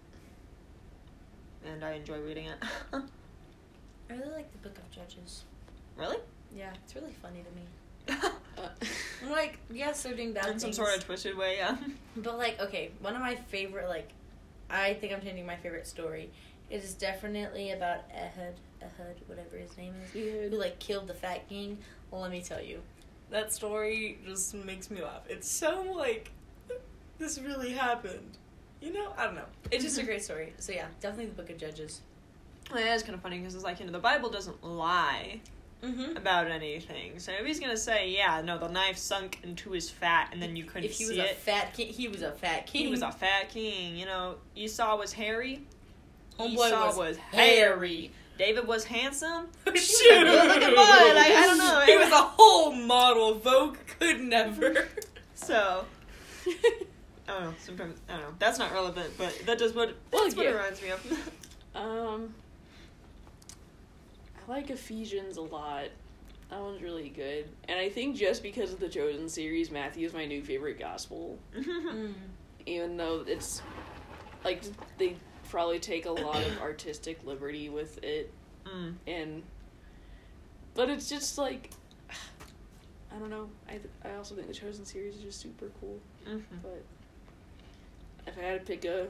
[1.64, 2.58] And I enjoy reading it.
[2.92, 5.44] I really like the Book of Judges.
[5.96, 6.18] really?
[6.54, 8.30] Yeah, it's really funny to me.
[9.24, 11.76] I'm like, yes, they're doing bad In some sort of twisted way, yeah.
[12.16, 14.10] But like, okay, one of my favorite, like,
[14.68, 16.30] I think I'm changing my favorite story.
[16.70, 20.52] It is definitely about Ehud, Ehud, whatever his name is, Ehud.
[20.52, 21.78] who like killed the fat king.
[22.10, 22.80] Well, let me tell you,
[23.30, 25.22] that story just makes me laugh.
[25.28, 26.30] It's so like,
[27.18, 28.38] this really happened.
[28.84, 29.46] You know, I don't know.
[29.70, 30.52] It's just a great story.
[30.58, 32.02] So yeah, definitely the Book of Judges.
[32.70, 35.40] Well, yeah, it's kind of funny because it's like, you know, the Bible doesn't lie
[35.82, 36.16] Mm-hmm.
[36.16, 37.18] about anything.
[37.18, 40.40] So if he's going to say, yeah, no, the knife sunk into his fat and
[40.40, 41.36] then you couldn't If he was a it.
[41.36, 42.86] fat king, he was a fat king.
[42.86, 43.94] He was a fat king.
[43.96, 45.60] You know, Esau was hairy.
[46.38, 47.56] Homeboy Esau was was, hairy.
[47.56, 48.10] hairy.
[48.38, 49.48] David was handsome.
[49.74, 50.08] Shoot!
[50.08, 50.74] Good looking boy.
[50.74, 51.82] Like, I don't know.
[51.86, 53.34] He was a whole model.
[53.34, 54.88] Vogue could never.
[55.34, 55.84] So,
[57.26, 57.54] I don't know.
[57.58, 58.34] Sometimes I don't know.
[58.38, 61.30] That's not relevant, but that does what Well, that's what it reminds me of.
[61.74, 62.32] Um,
[64.36, 65.86] I like Ephesians a lot.
[66.50, 70.12] That one's really good, and I think just because of the Chosen series, Matthew is
[70.12, 71.36] my new favorite gospel.
[71.56, 72.12] Mm.
[72.66, 73.60] Even though it's
[74.44, 74.62] like
[74.98, 75.16] they
[75.50, 78.32] probably take a lot of artistic liberty with it,
[78.64, 78.94] mm.
[79.08, 79.42] and
[80.74, 81.70] but it's just like
[83.14, 83.48] I don't know.
[83.68, 85.98] I I also think the Chosen series is just super cool.
[86.24, 86.82] hmm But
[88.36, 89.06] if I had to pick a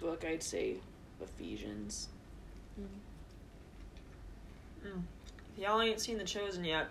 [0.00, 0.76] book, I'd say
[1.20, 2.08] Ephesians.
[4.84, 5.02] Mm.
[5.56, 6.88] If y'all ain't seen The Chosen yet,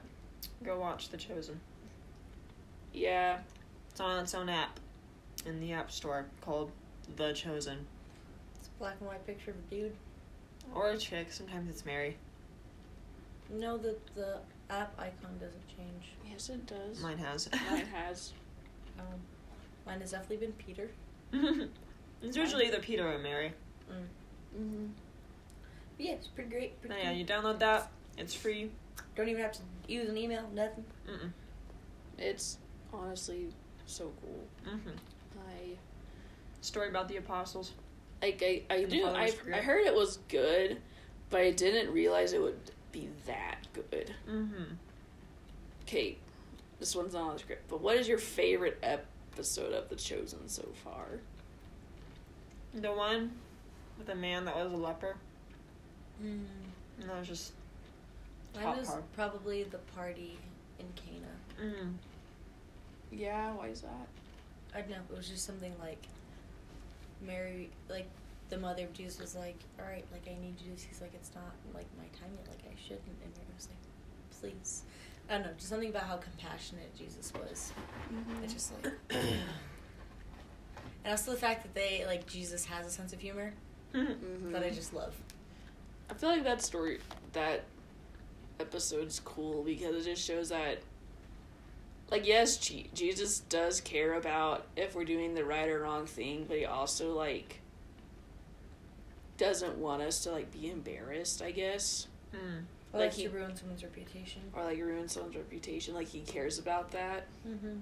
[0.63, 1.59] go watch The Chosen.
[2.93, 3.39] Yeah,
[3.91, 4.79] It's on its own app
[5.45, 6.71] in the App Store called
[7.17, 7.85] The Chosen.
[8.57, 9.95] It's a black and white picture of a dude.
[10.73, 12.17] Or a chick, sometimes it's Mary.
[13.53, 14.39] No, the the
[14.71, 16.13] app icon doesn't change.
[16.27, 16.99] yes, it does.
[17.01, 17.47] Mine has.
[17.69, 18.33] Mine has.
[18.97, 19.05] Um,
[19.85, 20.89] mine has definitely been Peter.
[22.21, 23.53] It's usually either Peter or Mary.
[23.89, 24.59] Mm.
[24.61, 24.85] Mm-hmm.
[25.97, 26.81] Yeah, it's pretty great.
[26.81, 27.17] Pretty Oh, yeah, cool.
[27.17, 27.91] you download that.
[28.17, 28.71] It's free.
[29.15, 30.43] don't even have to use an email.
[30.53, 30.85] Nothing.
[31.09, 31.31] Mm-mm.
[32.17, 32.57] It's
[32.93, 33.47] honestly
[33.85, 34.47] so cool.
[34.73, 34.89] Mm-hmm.
[35.39, 35.77] I
[36.61, 37.73] Story about the apostles.
[38.21, 40.81] like I I And do I I heard it was good,
[41.29, 42.59] but I didn't realize it would
[42.91, 44.13] be that good.
[44.29, 44.63] Mm-hmm.
[45.83, 46.17] Okay,
[46.79, 48.79] this one's not on the script, but what is your favorite
[49.35, 51.05] episode of The Chosen so far?
[52.73, 53.31] The one
[53.97, 55.17] with the man that was a leper.
[56.23, 56.45] Mm.
[57.01, 57.51] And that was just.
[58.55, 59.13] Mine Top was part.
[59.13, 60.37] probably the party
[60.79, 61.73] in Cana.
[61.73, 61.93] Mm.
[63.11, 64.07] Yeah, why is that?
[64.73, 64.95] I don't know.
[65.11, 66.03] It was just something like
[67.21, 68.07] Mary, like
[68.49, 71.11] the mother of Jesus was like, "All right, like I need you." to He's like,
[71.13, 72.47] "It's not like my time yet.
[72.47, 74.83] Like I shouldn't." And Mary was like, "Please."
[75.29, 75.51] I don't know.
[75.57, 77.71] Just something about how compassionate Jesus was.
[78.43, 78.93] It's just like,
[81.03, 83.53] and also the fact that they like Jesus has a sense of humor
[83.93, 84.51] Mm-hmm.
[84.51, 85.15] that I just love.
[86.09, 86.99] I feel like that story,
[87.33, 87.63] that
[88.59, 90.79] episode's cool because it just shows that,
[92.11, 96.43] like, yes, Je- Jesus does care about if we're doing the right or wrong thing,
[96.47, 97.61] but he also, like,
[99.37, 102.63] doesn't want us to, like, be embarrassed, I guess, Mm.
[102.95, 104.41] Or Like like he- to ruin someone's reputation.
[104.53, 105.93] or, like, ruin someone's reputation.
[105.93, 107.79] Like, he cares about that, Mm-hmm.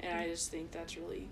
[0.00, 1.28] and I just think that's really,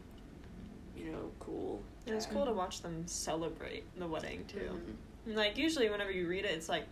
[0.96, 1.82] you know, cool.
[2.06, 4.80] It was cool to watch them celebrate the wedding too.
[5.28, 5.36] Mhm.
[5.36, 6.84] Like usually, whenever you read it, it's like,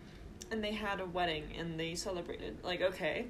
[0.51, 2.59] and they had a wedding and they celebrated.
[2.63, 3.27] Like okay,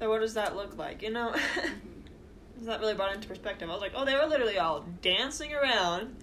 [0.00, 1.00] but what does that look like?
[1.02, 1.32] You know,
[2.56, 3.70] it's not really brought into perspective.
[3.70, 6.16] I was like, oh, they were literally all dancing around,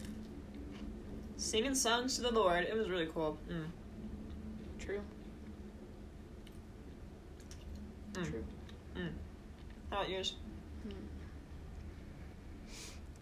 [1.38, 2.65] singing songs to the Lord.
[2.65, 3.38] It was really cool.
[3.49, 3.65] Mm.
[4.79, 5.01] True.
[8.13, 8.30] Mm.
[8.30, 8.43] True.
[8.95, 9.10] Mm.
[9.89, 10.36] How about yours?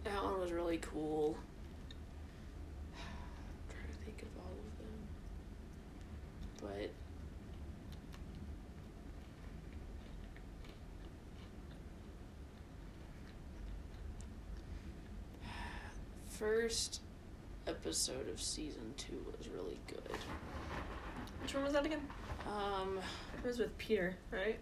[0.04, 1.38] That one was really cool.
[2.98, 3.04] I'm
[3.70, 4.58] trying to think of all of
[6.70, 6.90] them.
[15.42, 15.48] But
[16.30, 17.02] first
[17.68, 20.18] episode of season two was really good.
[21.42, 22.02] Which one was that again?
[22.48, 23.00] Um
[23.44, 24.58] It was with Peter, right?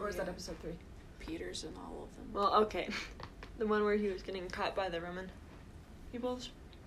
[0.00, 0.72] Or was that episode three?
[1.18, 2.32] Peters and all of them.
[2.32, 2.88] Well, okay,
[3.58, 5.30] the one where he was getting caught by the Roman
[6.10, 6.40] people?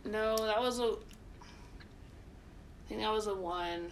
[0.06, 0.94] No, that was a.
[0.94, 3.92] I think that was the one.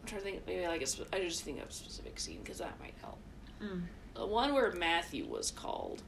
[0.00, 0.46] I'm trying to think.
[0.46, 3.18] Maybe like a spe- I just think of a specific scene because that might help.
[3.62, 3.82] Mm.
[4.14, 6.02] The one where Matthew was called,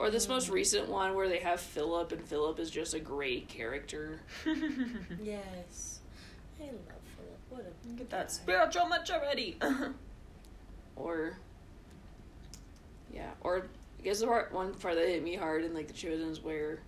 [0.00, 3.48] or this most recent one where they have Philip and Philip is just a great
[3.48, 4.20] character.
[5.22, 6.00] Yes,
[6.60, 6.72] I love
[7.16, 7.38] Philip.
[7.50, 8.32] What a Get that guy.
[8.32, 9.56] spiritual maturity.
[10.96, 11.38] Or.
[13.12, 13.66] Yeah, or
[13.98, 16.40] I guess the part one part that hit me hard in like the Chosen is
[16.42, 16.80] where,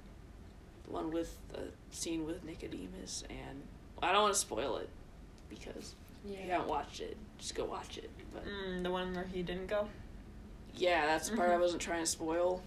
[0.84, 3.62] the one with the scene with Nicodemus and
[4.02, 4.88] I don't want to spoil it,
[5.48, 5.94] because
[6.28, 8.10] if you haven't watched it, just go watch it.
[8.32, 9.88] But mm, the one where he didn't go.
[10.76, 11.60] yeah, that's the part I Mhm.
[11.60, 12.62] wasn't trying to spoil.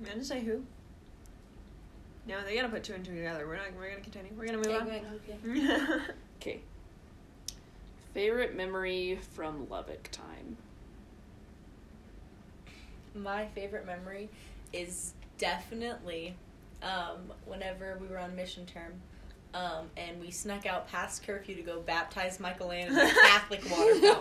[0.00, 0.64] I'm gonna say who.
[2.26, 3.46] No, they gotta put two and two together.
[3.46, 3.66] We're not.
[3.76, 4.32] We're gonna continue.
[4.36, 4.88] We're gonna move go on.
[4.88, 5.98] okay.
[6.40, 6.60] Okay.
[8.18, 10.56] Favorite memory from Lubbock time.
[13.14, 14.28] My favorite memory
[14.72, 16.34] is definitely
[16.82, 18.94] um, whenever we were on mission term.
[19.54, 23.62] Um, and we snuck out past curfew to go baptize Michael Ann in the Catholic
[23.70, 24.20] water fountain.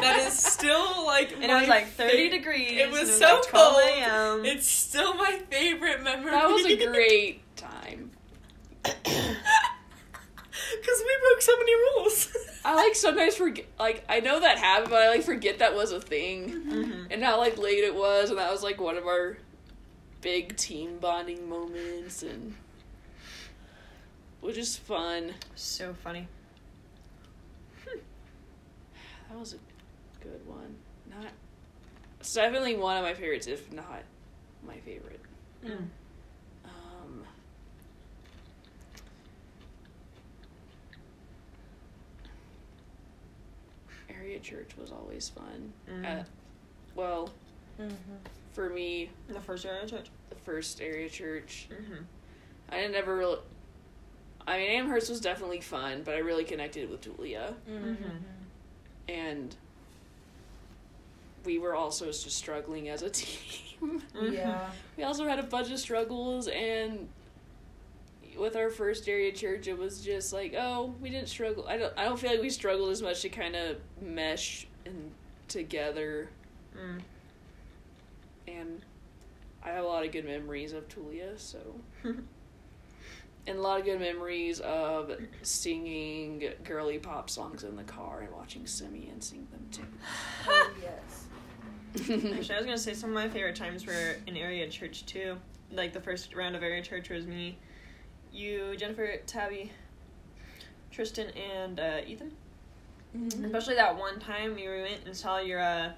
[0.00, 2.80] That is still like and it was like 30 fa- degrees.
[2.80, 4.46] It was and so like cold.
[4.46, 6.30] It's still my favorite memory.
[6.30, 8.12] That was a great time.
[10.80, 12.28] Because we broke so many rules.
[12.72, 15.92] I like sometimes forget like I know that happened, but I like forget that was
[15.92, 16.48] a thing.
[16.50, 17.06] Mhm.
[17.10, 19.36] And how like late it was and that was like one of our
[20.22, 22.54] big team bonding moments and
[24.40, 25.34] which is fun.
[25.54, 26.28] So funny.
[29.28, 29.58] That was a
[30.24, 30.74] good one.
[31.10, 31.30] Not
[32.20, 34.02] it's definitely one of my favorites, if not
[34.66, 35.20] my favorite.
[35.62, 35.88] Mm.
[36.64, 37.24] Um,
[44.22, 45.72] area church was always fun.
[45.90, 46.20] Mm.
[46.20, 46.24] Uh,
[46.94, 47.30] well,
[47.80, 47.92] mm-hmm.
[48.52, 50.10] for me, The first area church.
[50.30, 51.68] the first area church.
[51.72, 52.02] Mm-hmm.
[52.70, 53.38] I didn't ever really.
[54.46, 58.16] I mean, Amherst was definitely fun, but I really connected with Julia, Mm-hmm.
[59.08, 59.54] and
[61.44, 64.02] we were also just struggling as a team.
[64.20, 64.68] Yeah.
[64.96, 67.08] we also had a bunch of struggles, and
[68.38, 71.66] with our first area church, it was just like, oh, we didn't struggle.
[71.68, 71.92] I don't.
[71.96, 75.10] I don't feel like we struggled as much to kind of mesh and
[75.48, 76.28] together,
[76.76, 77.00] Mm.
[78.48, 78.80] and
[79.62, 81.38] I have a lot of good memories of Tulia.
[81.38, 81.58] So.
[83.46, 85.10] and a lot of good memories of
[85.42, 89.82] singing girly pop songs in the car and watching Simeon sing them too.
[90.48, 91.26] Oh, yes.
[91.94, 95.36] Actually, I was gonna say some of my favorite times were in area church too.
[95.72, 97.58] Like the first round of area church was me,
[98.32, 99.72] you, Jennifer, Tabby,
[100.90, 102.32] Tristan, and uh, Ethan.
[103.16, 103.44] Mm-hmm.
[103.44, 105.90] Especially that one time we went and saw your, uh,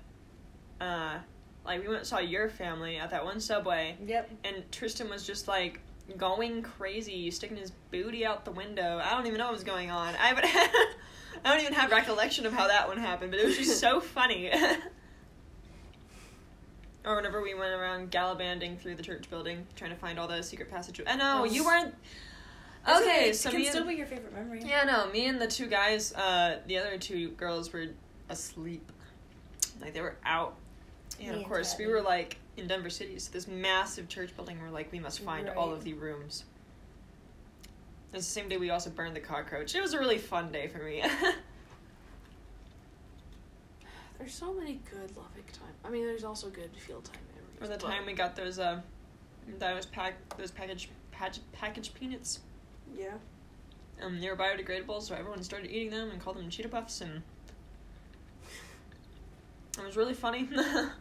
[0.81, 1.19] uh,
[1.65, 4.31] like we went and saw your family at that one subway, Yep.
[4.45, 5.81] and Tristan was just like
[6.19, 9.01] going crazy, sticking his booty out the window.
[9.03, 10.15] I don't even know what was going on.
[10.21, 10.45] I would,
[11.45, 14.01] I don't even have recollection of how that one happened, but it was just so
[14.17, 14.51] funny.
[17.05, 20.43] or whenever we went around gallivanding through the church building, trying to find all the
[20.43, 21.07] secret passages.
[21.09, 21.95] I know you weren't.
[22.87, 24.63] Okay, so it can still and, be your favorite memory.
[24.65, 27.87] yeah, no, me and the two guys, uh, the other two girls were
[28.29, 28.93] asleep,
[29.81, 30.57] like they were out.
[31.19, 34.35] And Me of and course, we were like in Denver City, so this massive church
[34.37, 34.59] building.
[34.61, 36.45] We're like, we must find all of the rooms.
[38.13, 39.75] It was the same day we also burned the cockroach.
[39.75, 41.03] It was a really fun day for me.
[44.19, 45.73] There's so many good Lubbock time.
[45.85, 47.61] I mean, there's also good field time memories.
[47.61, 48.81] or the but- time we got those uh,
[49.59, 50.89] those pack those packaged
[51.53, 52.41] packaged peanuts.
[52.97, 53.15] Yeah.
[54.03, 57.23] Um, they were biodegradable, so everyone started eating them and called them Cheeto Puffs, and
[59.79, 60.43] it was really funny.
[60.53, 60.93] Man,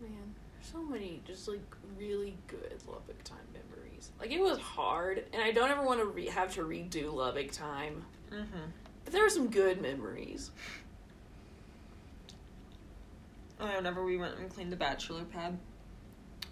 [0.00, 1.60] there's so many just like
[1.98, 4.10] really good Lubbock time memories.
[4.18, 7.52] Like it was hard, and I don't ever want to re- have to redo Lubbock
[7.52, 8.04] time.
[8.32, 8.70] mm-hmm.
[9.16, 10.50] But there were some good memories.
[13.58, 15.56] Oh, whenever we went and cleaned the bachelor pad,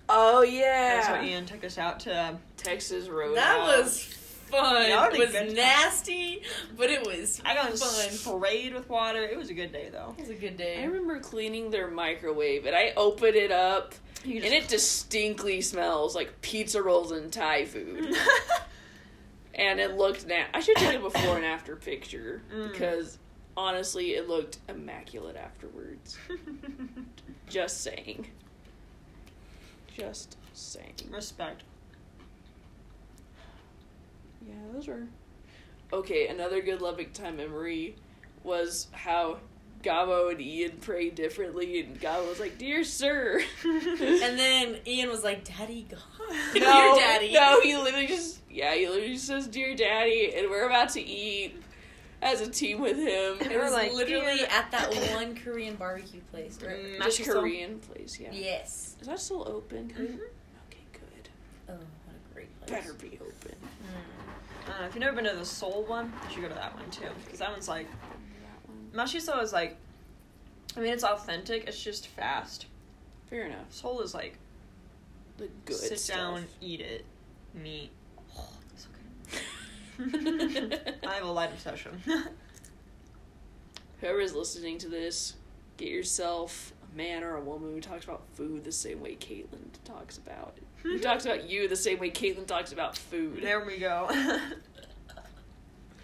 [0.08, 2.14] Oh yeah, that's what Ian took us out to.
[2.14, 3.36] uh, Texas Road.
[3.36, 4.88] That was fun.
[4.88, 6.40] That was it was nasty,
[6.74, 8.10] but it was I got fun.
[8.10, 9.22] sprayed with water.
[9.22, 10.14] It was a good day though.
[10.16, 10.80] It was a good day.
[10.80, 13.94] I remember cleaning their microwave, and I opened it up,
[14.24, 18.16] You and it distinctly smells like pizza rolls and Thai food.
[19.54, 22.72] and it looked na- I should take a before and after picture Mm.
[22.72, 23.18] because
[23.56, 26.18] honestly, it looked immaculate afterwards.
[27.48, 28.26] Just saying.
[29.96, 30.94] Just saying.
[31.10, 31.62] Respect.
[34.46, 35.06] Yeah, those are.
[35.92, 37.96] Okay, another good Lubbock time memory
[38.42, 39.38] was how
[39.84, 45.22] Gabo and Ian pray differently, and Gabo was like, "Dear sir," and then Ian was
[45.22, 49.46] like, "Daddy, God, no, Dear Daddy." no, he literally just yeah, he literally just says,
[49.46, 51.54] "Dear Daddy," and we're about to eat
[52.22, 53.36] as a team with him.
[53.40, 56.58] It We're was like, literally "Dear-" at that one Korean barbecue place.
[56.64, 56.98] Right?
[56.98, 57.04] Mm.
[57.04, 57.24] Just?
[57.24, 58.30] Korean place, yeah.
[58.32, 58.96] Yes.
[59.00, 59.88] Is that still open?
[59.88, 60.14] Mhm.
[60.14, 61.28] Okay, good.
[61.68, 62.70] Oh, what a great place.
[62.70, 63.56] Better be open.
[63.60, 64.70] Mm.
[64.82, 66.90] Uh, if you've never been to the Seoul one, you should go to that one
[66.90, 67.86] too, because that one's like
[68.94, 69.76] Mashiso is like.
[70.76, 71.66] I mean, it's authentic.
[71.68, 72.66] It's just fast.
[73.30, 73.66] Fair enough.
[73.70, 74.38] Seoul is like
[75.38, 76.16] The good sit stuff.
[76.16, 77.04] down, eat it,
[77.54, 77.90] meat.
[78.36, 78.88] Oh, that's
[80.10, 80.98] okay.
[81.06, 82.02] I have a light obsession.
[84.00, 85.34] Whoever is listening to this,
[85.76, 89.70] get yourself a man or a woman who talks about food the same way Caitlin
[89.84, 90.64] talks about it.
[90.82, 93.40] Who talks about you the same way Caitlin talks about food.
[93.42, 94.10] there we go.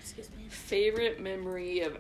[0.00, 0.44] Excuse me.
[0.48, 1.98] Favorite memory of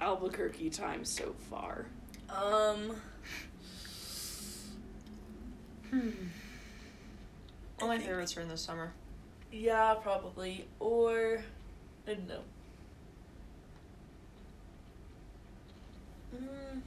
[0.00, 1.86] Albuquerque time so far?
[2.30, 2.96] Um.
[7.80, 8.92] All my favorites are in the summer.
[9.50, 10.66] Yeah, probably.
[10.80, 11.42] Or
[12.06, 12.40] I don't know.
[16.36, 16.80] Mm,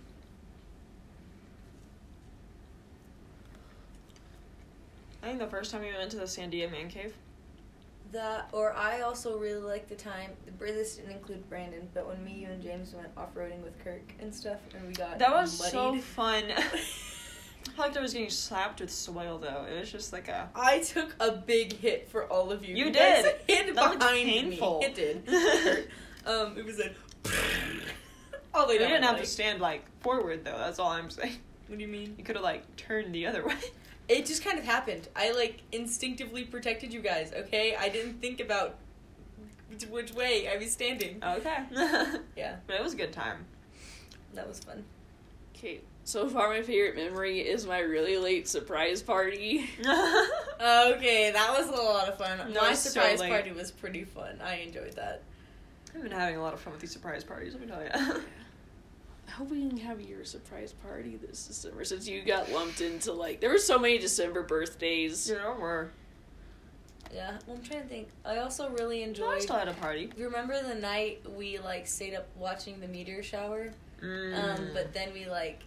[5.24, 7.16] I think the first time we went to the Sandia Man Cave.
[8.12, 10.32] That or I also really like the time.
[10.46, 13.82] the This didn't include Brandon, but when me, you, and James went off roading with
[13.84, 16.46] Kirk and stuff, and we got That was so fun.
[16.58, 19.66] I felt like I was getting slapped with soil though.
[19.70, 20.50] It was just like a.
[20.56, 22.76] I took a big hit for all of you.
[22.76, 23.26] You did.
[23.46, 24.80] That behind painful.
[24.80, 24.86] me.
[24.86, 25.24] It did.
[26.24, 26.96] It um, it was like.
[28.54, 30.58] all the You way down didn't have to stand like forward though.
[30.58, 31.38] That's all I'm saying.
[31.68, 32.16] What do you mean?
[32.18, 33.56] You could have like turned the other way.
[34.10, 35.08] It just kind of happened.
[35.16, 37.32] I like instinctively protected you guys.
[37.34, 38.76] Okay, I didn't think about
[39.70, 41.22] which- which way I was standing.
[41.24, 41.58] Okay.
[42.36, 43.46] Yeah, but it was a good time.
[44.34, 44.84] that was fun.
[45.56, 49.70] Okay, So far, my favorite memory is my really late surprise party.
[50.64, 52.52] Okay, that was a lot of fun.
[52.54, 54.40] No, My it's so surprise party was pretty fun.
[54.44, 55.24] I enjoyed that.
[55.96, 58.22] I've been having a lot of fun with these surprise parties, let me tell you.
[59.32, 63.14] I hope we can have your surprise party this December since you got lumped into
[63.14, 65.30] like there were so many December birthdays.
[65.30, 65.88] you know, we're.
[67.14, 68.10] Yeah, well, I'm trying to think.
[68.26, 70.12] I also really No, I still had a party.
[70.18, 73.72] You remember the night we like stayed up watching the meteor shower?
[74.04, 74.58] Mm.
[74.60, 75.62] Um, but then we like.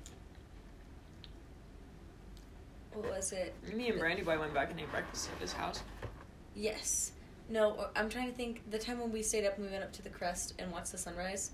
[2.92, 3.54] What was it?
[3.74, 5.82] Me and Brandy Boy went back and ate breakfast at his house.
[6.54, 7.12] Yes.
[7.48, 8.70] No, I'm trying to think.
[8.70, 10.92] The time when we stayed up and we went up to the crest and watched
[10.92, 11.50] the sunrise,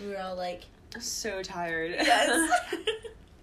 [0.00, 0.64] we were all like,
[0.98, 1.92] So tired.
[1.98, 2.50] Yes.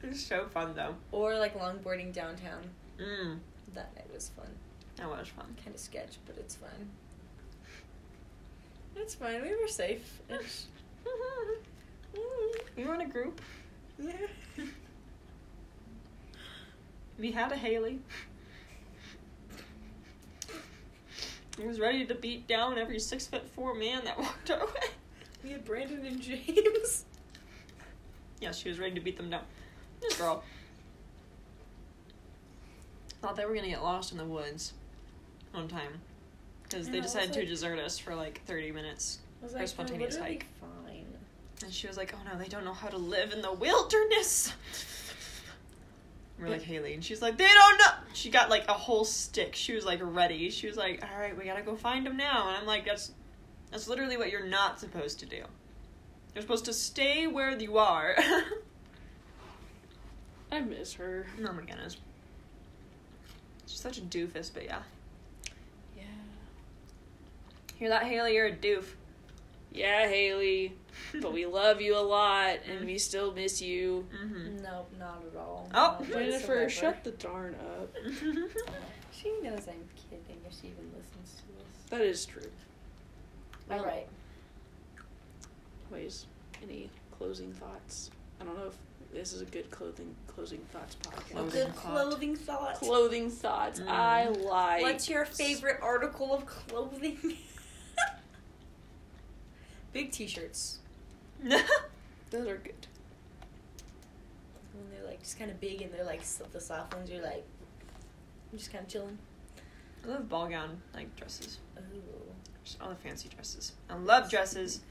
[0.03, 0.95] it was so fun though.
[1.11, 2.61] or like longboarding downtown.
[2.99, 3.37] Mm.
[3.73, 4.47] That night was fun.
[4.97, 5.55] That was fun.
[5.63, 6.89] Kind of sketch, but it's fun.
[8.95, 9.41] It's fine.
[9.41, 10.21] We were safe.
[12.77, 13.41] We were in a group.
[13.99, 14.11] yeah.
[17.17, 17.99] We had a Haley.
[21.57, 24.89] He was ready to beat down every six foot four man that walked our way.
[25.41, 27.05] We had Brandon and James.
[28.39, 29.43] Yes, she was ready to beat them down.
[30.01, 30.43] This girl.
[33.21, 34.73] Thought they were gonna get lost in the woods
[35.51, 36.01] one time.
[36.63, 39.19] Because they decided to it- desert us for like 30 minutes.
[39.39, 41.05] For a like, spontaneous hike." Fine.
[41.63, 44.53] And she was like, oh no, they don't know how to live in the wilderness.
[46.39, 46.93] We're like, Haley.
[46.93, 47.91] And she's like, they don't know.
[48.13, 49.55] She got like a whole stick.
[49.55, 50.49] She was like ready.
[50.49, 52.49] She was like, all right, we gotta go find them now.
[52.49, 53.11] And I'm like, that's,
[53.71, 55.43] that's literally what you're not supposed to do.
[56.35, 58.15] You're supposed to stay where you are.
[60.51, 61.25] I miss her.
[61.39, 61.97] my goodness.
[63.65, 64.81] She's such a doofus, but yeah.
[65.97, 66.03] Yeah.
[67.77, 68.35] Hear that, Haley?
[68.35, 68.85] You're a doof.
[69.73, 70.73] Yeah, Haley.
[71.21, 74.05] But we love you a lot and we still miss you.
[74.13, 74.63] Mm-hmm.
[74.63, 75.69] Nope, not at all.
[75.73, 75.97] Oh.
[75.99, 76.69] Not Jennifer, whatsoever.
[76.69, 77.93] shut the darn up.
[79.25, 81.89] She knows I'm kidding if she even listens to us.
[81.89, 82.43] That is true.
[83.71, 84.07] All right.
[85.91, 86.25] Ways.
[86.63, 88.11] Any closing thoughts?
[88.41, 88.77] I don't know if
[89.13, 91.31] this is a good clothing closing thoughts A podcast.
[91.31, 91.93] Clothing good thought.
[91.93, 92.75] clothing thought.
[92.75, 93.79] Clothing thoughts.
[93.79, 93.87] Mm.
[93.87, 94.81] I like.
[94.81, 97.17] What's your favorite article of clothing?
[99.93, 100.79] Big t-shirts.
[101.43, 102.87] Those are good.
[104.73, 106.21] When they're like just kind of big and they're like
[106.51, 107.45] the soft ones, you're like,
[108.51, 109.17] I'm just kind of chilling.
[110.03, 111.59] I love ball gown like dresses.
[111.77, 112.01] Ooh.
[112.65, 113.71] Just all the fancy dresses.
[113.89, 114.81] I love dresses.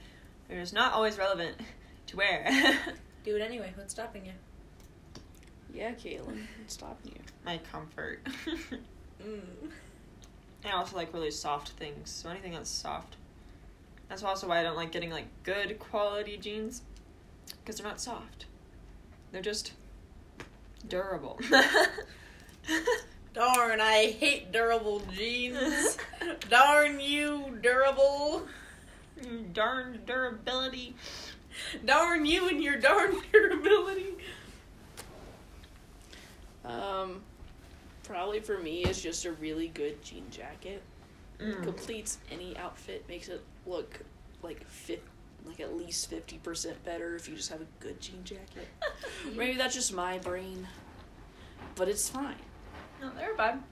[0.54, 1.56] They're just not always relevant
[2.06, 2.48] to wear.
[3.24, 3.72] Do it anyway.
[3.74, 4.32] What's stopping you?
[5.72, 6.46] Yeah, Caitlin.
[6.60, 7.20] What's stopping you?
[7.44, 8.20] My comfort.
[9.24, 9.70] Mm.
[10.66, 12.10] I also like really soft things.
[12.10, 13.16] So anything that's soft.
[14.10, 16.82] That's also why I don't like getting like good quality jeans
[17.46, 18.44] because they're not soft.
[19.32, 19.72] They're just
[20.88, 21.40] durable.
[23.32, 25.96] Darn, I hate durable jeans.
[26.50, 28.46] Darn you, durable.
[29.52, 30.94] Darn durability.
[31.84, 34.14] Darn you and your darn durability.
[36.64, 37.22] Um,
[38.02, 40.82] probably for me is just a really good jean jacket.
[41.38, 41.62] Mm.
[41.62, 44.00] Completes any outfit, makes it look
[44.42, 45.02] like fit,
[45.44, 48.68] like at least fifty percent better if you just have a good jean jacket.
[49.36, 50.66] Maybe that's just my brain,
[51.74, 52.36] but it's fine.
[53.00, 53.62] No, they're bad.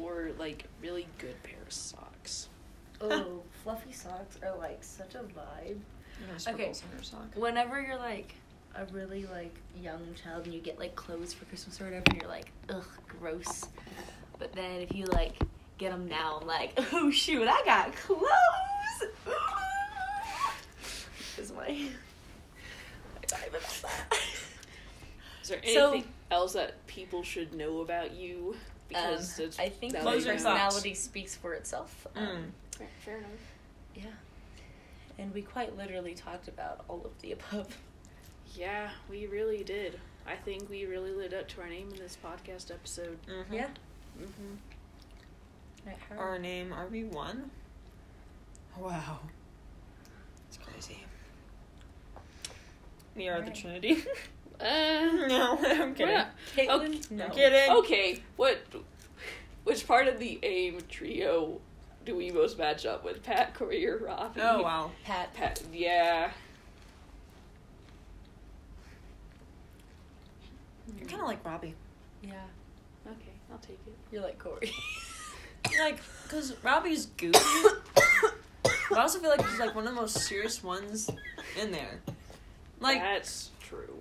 [0.00, 2.48] Or like really good pair of socks.
[3.00, 5.78] Oh, fluffy socks are like such a vibe.
[6.20, 6.38] You Okay.
[6.72, 7.26] sprinkles in sock.
[7.34, 8.34] Whenever you're like
[8.74, 12.20] a really like young child and you get like clothes for Christmas or whatever, and
[12.20, 13.64] you're like, ugh, gross.
[14.38, 15.36] But then if you like
[15.78, 18.22] get them now, I'm like, oh shoot, I got clothes.
[21.38, 24.18] Is my my vibe about that.
[25.42, 28.56] Is there So- anything else that people should know about you?
[28.92, 32.06] Because Um, it's, I think that my way Closing you- personality speaks for itself.
[32.14, 32.76] Um, Mm.
[32.78, 33.30] Fair, fair enough.
[33.94, 34.04] Yeah.
[35.18, 37.76] And we quite literally talked about all of the above.
[38.54, 39.98] Yeah, we really did.
[40.26, 43.18] I think we really lived up to our name in this podcast episode.
[43.26, 43.44] Mhm.
[43.52, 43.68] Yeah.
[44.20, 46.18] Mm-hmm.
[46.18, 47.50] Our name, are we one?
[48.78, 49.20] Wow.
[50.48, 51.04] It's crazy.
[53.16, 54.04] We are the Trinity.
[54.62, 56.14] Uh, no, I'm we're kidding.
[56.14, 57.00] not- Caitlin, Okay.
[57.10, 57.24] no.
[57.24, 57.70] I'm kidding.
[57.78, 58.58] Okay, what?
[59.64, 61.60] Which part of the AIM trio
[62.04, 63.22] do we most match up with?
[63.22, 64.40] Pat, Corey, or Robbie?
[64.40, 64.90] Oh wow.
[65.04, 65.32] Pat.
[65.34, 66.30] Pat, yeah.
[70.98, 71.74] You're kind of like Robbie.
[72.22, 72.32] Yeah.
[73.06, 73.94] Okay, I'll take it.
[74.10, 74.72] You're like Corey.
[75.78, 77.38] Like, cause Robbie's goofy,
[78.64, 81.08] But I also feel like he's like one of the most serious ones
[81.58, 82.00] in there.
[82.80, 83.96] Like, That's true.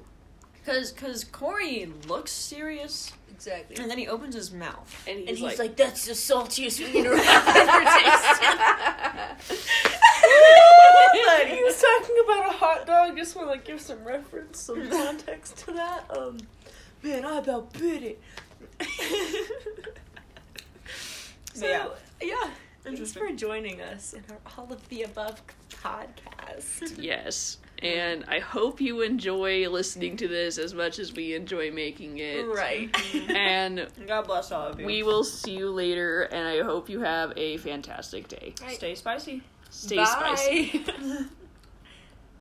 [0.65, 3.77] Cause, cause Corey looks serious, Exactly.
[3.77, 5.03] and then he opens his mouth.
[5.07, 7.85] And he's, And he's like, like, "That's the saltiest wiener I've ever
[9.47, 9.57] tasted."
[11.25, 13.17] but he was talking about a hot dog.
[13.17, 16.05] Just want to like give some reference, some context to that.
[16.15, 16.37] Um,
[17.03, 18.19] man, I about bit it.
[21.53, 21.87] so Yeah.
[22.21, 22.49] yeah,
[22.83, 26.93] thanks for joining us in our all of the above podcast.
[26.97, 27.57] yes.
[27.81, 32.45] And I hope you enjoy listening to this as much as we enjoy making it.
[32.45, 32.95] Right.
[33.29, 34.85] And God bless all of you.
[34.85, 38.53] we will see you later, and I hope you have a fantastic day.
[38.69, 39.41] stay spicy.
[39.69, 40.05] Stay Bye.
[40.05, 40.85] spicy.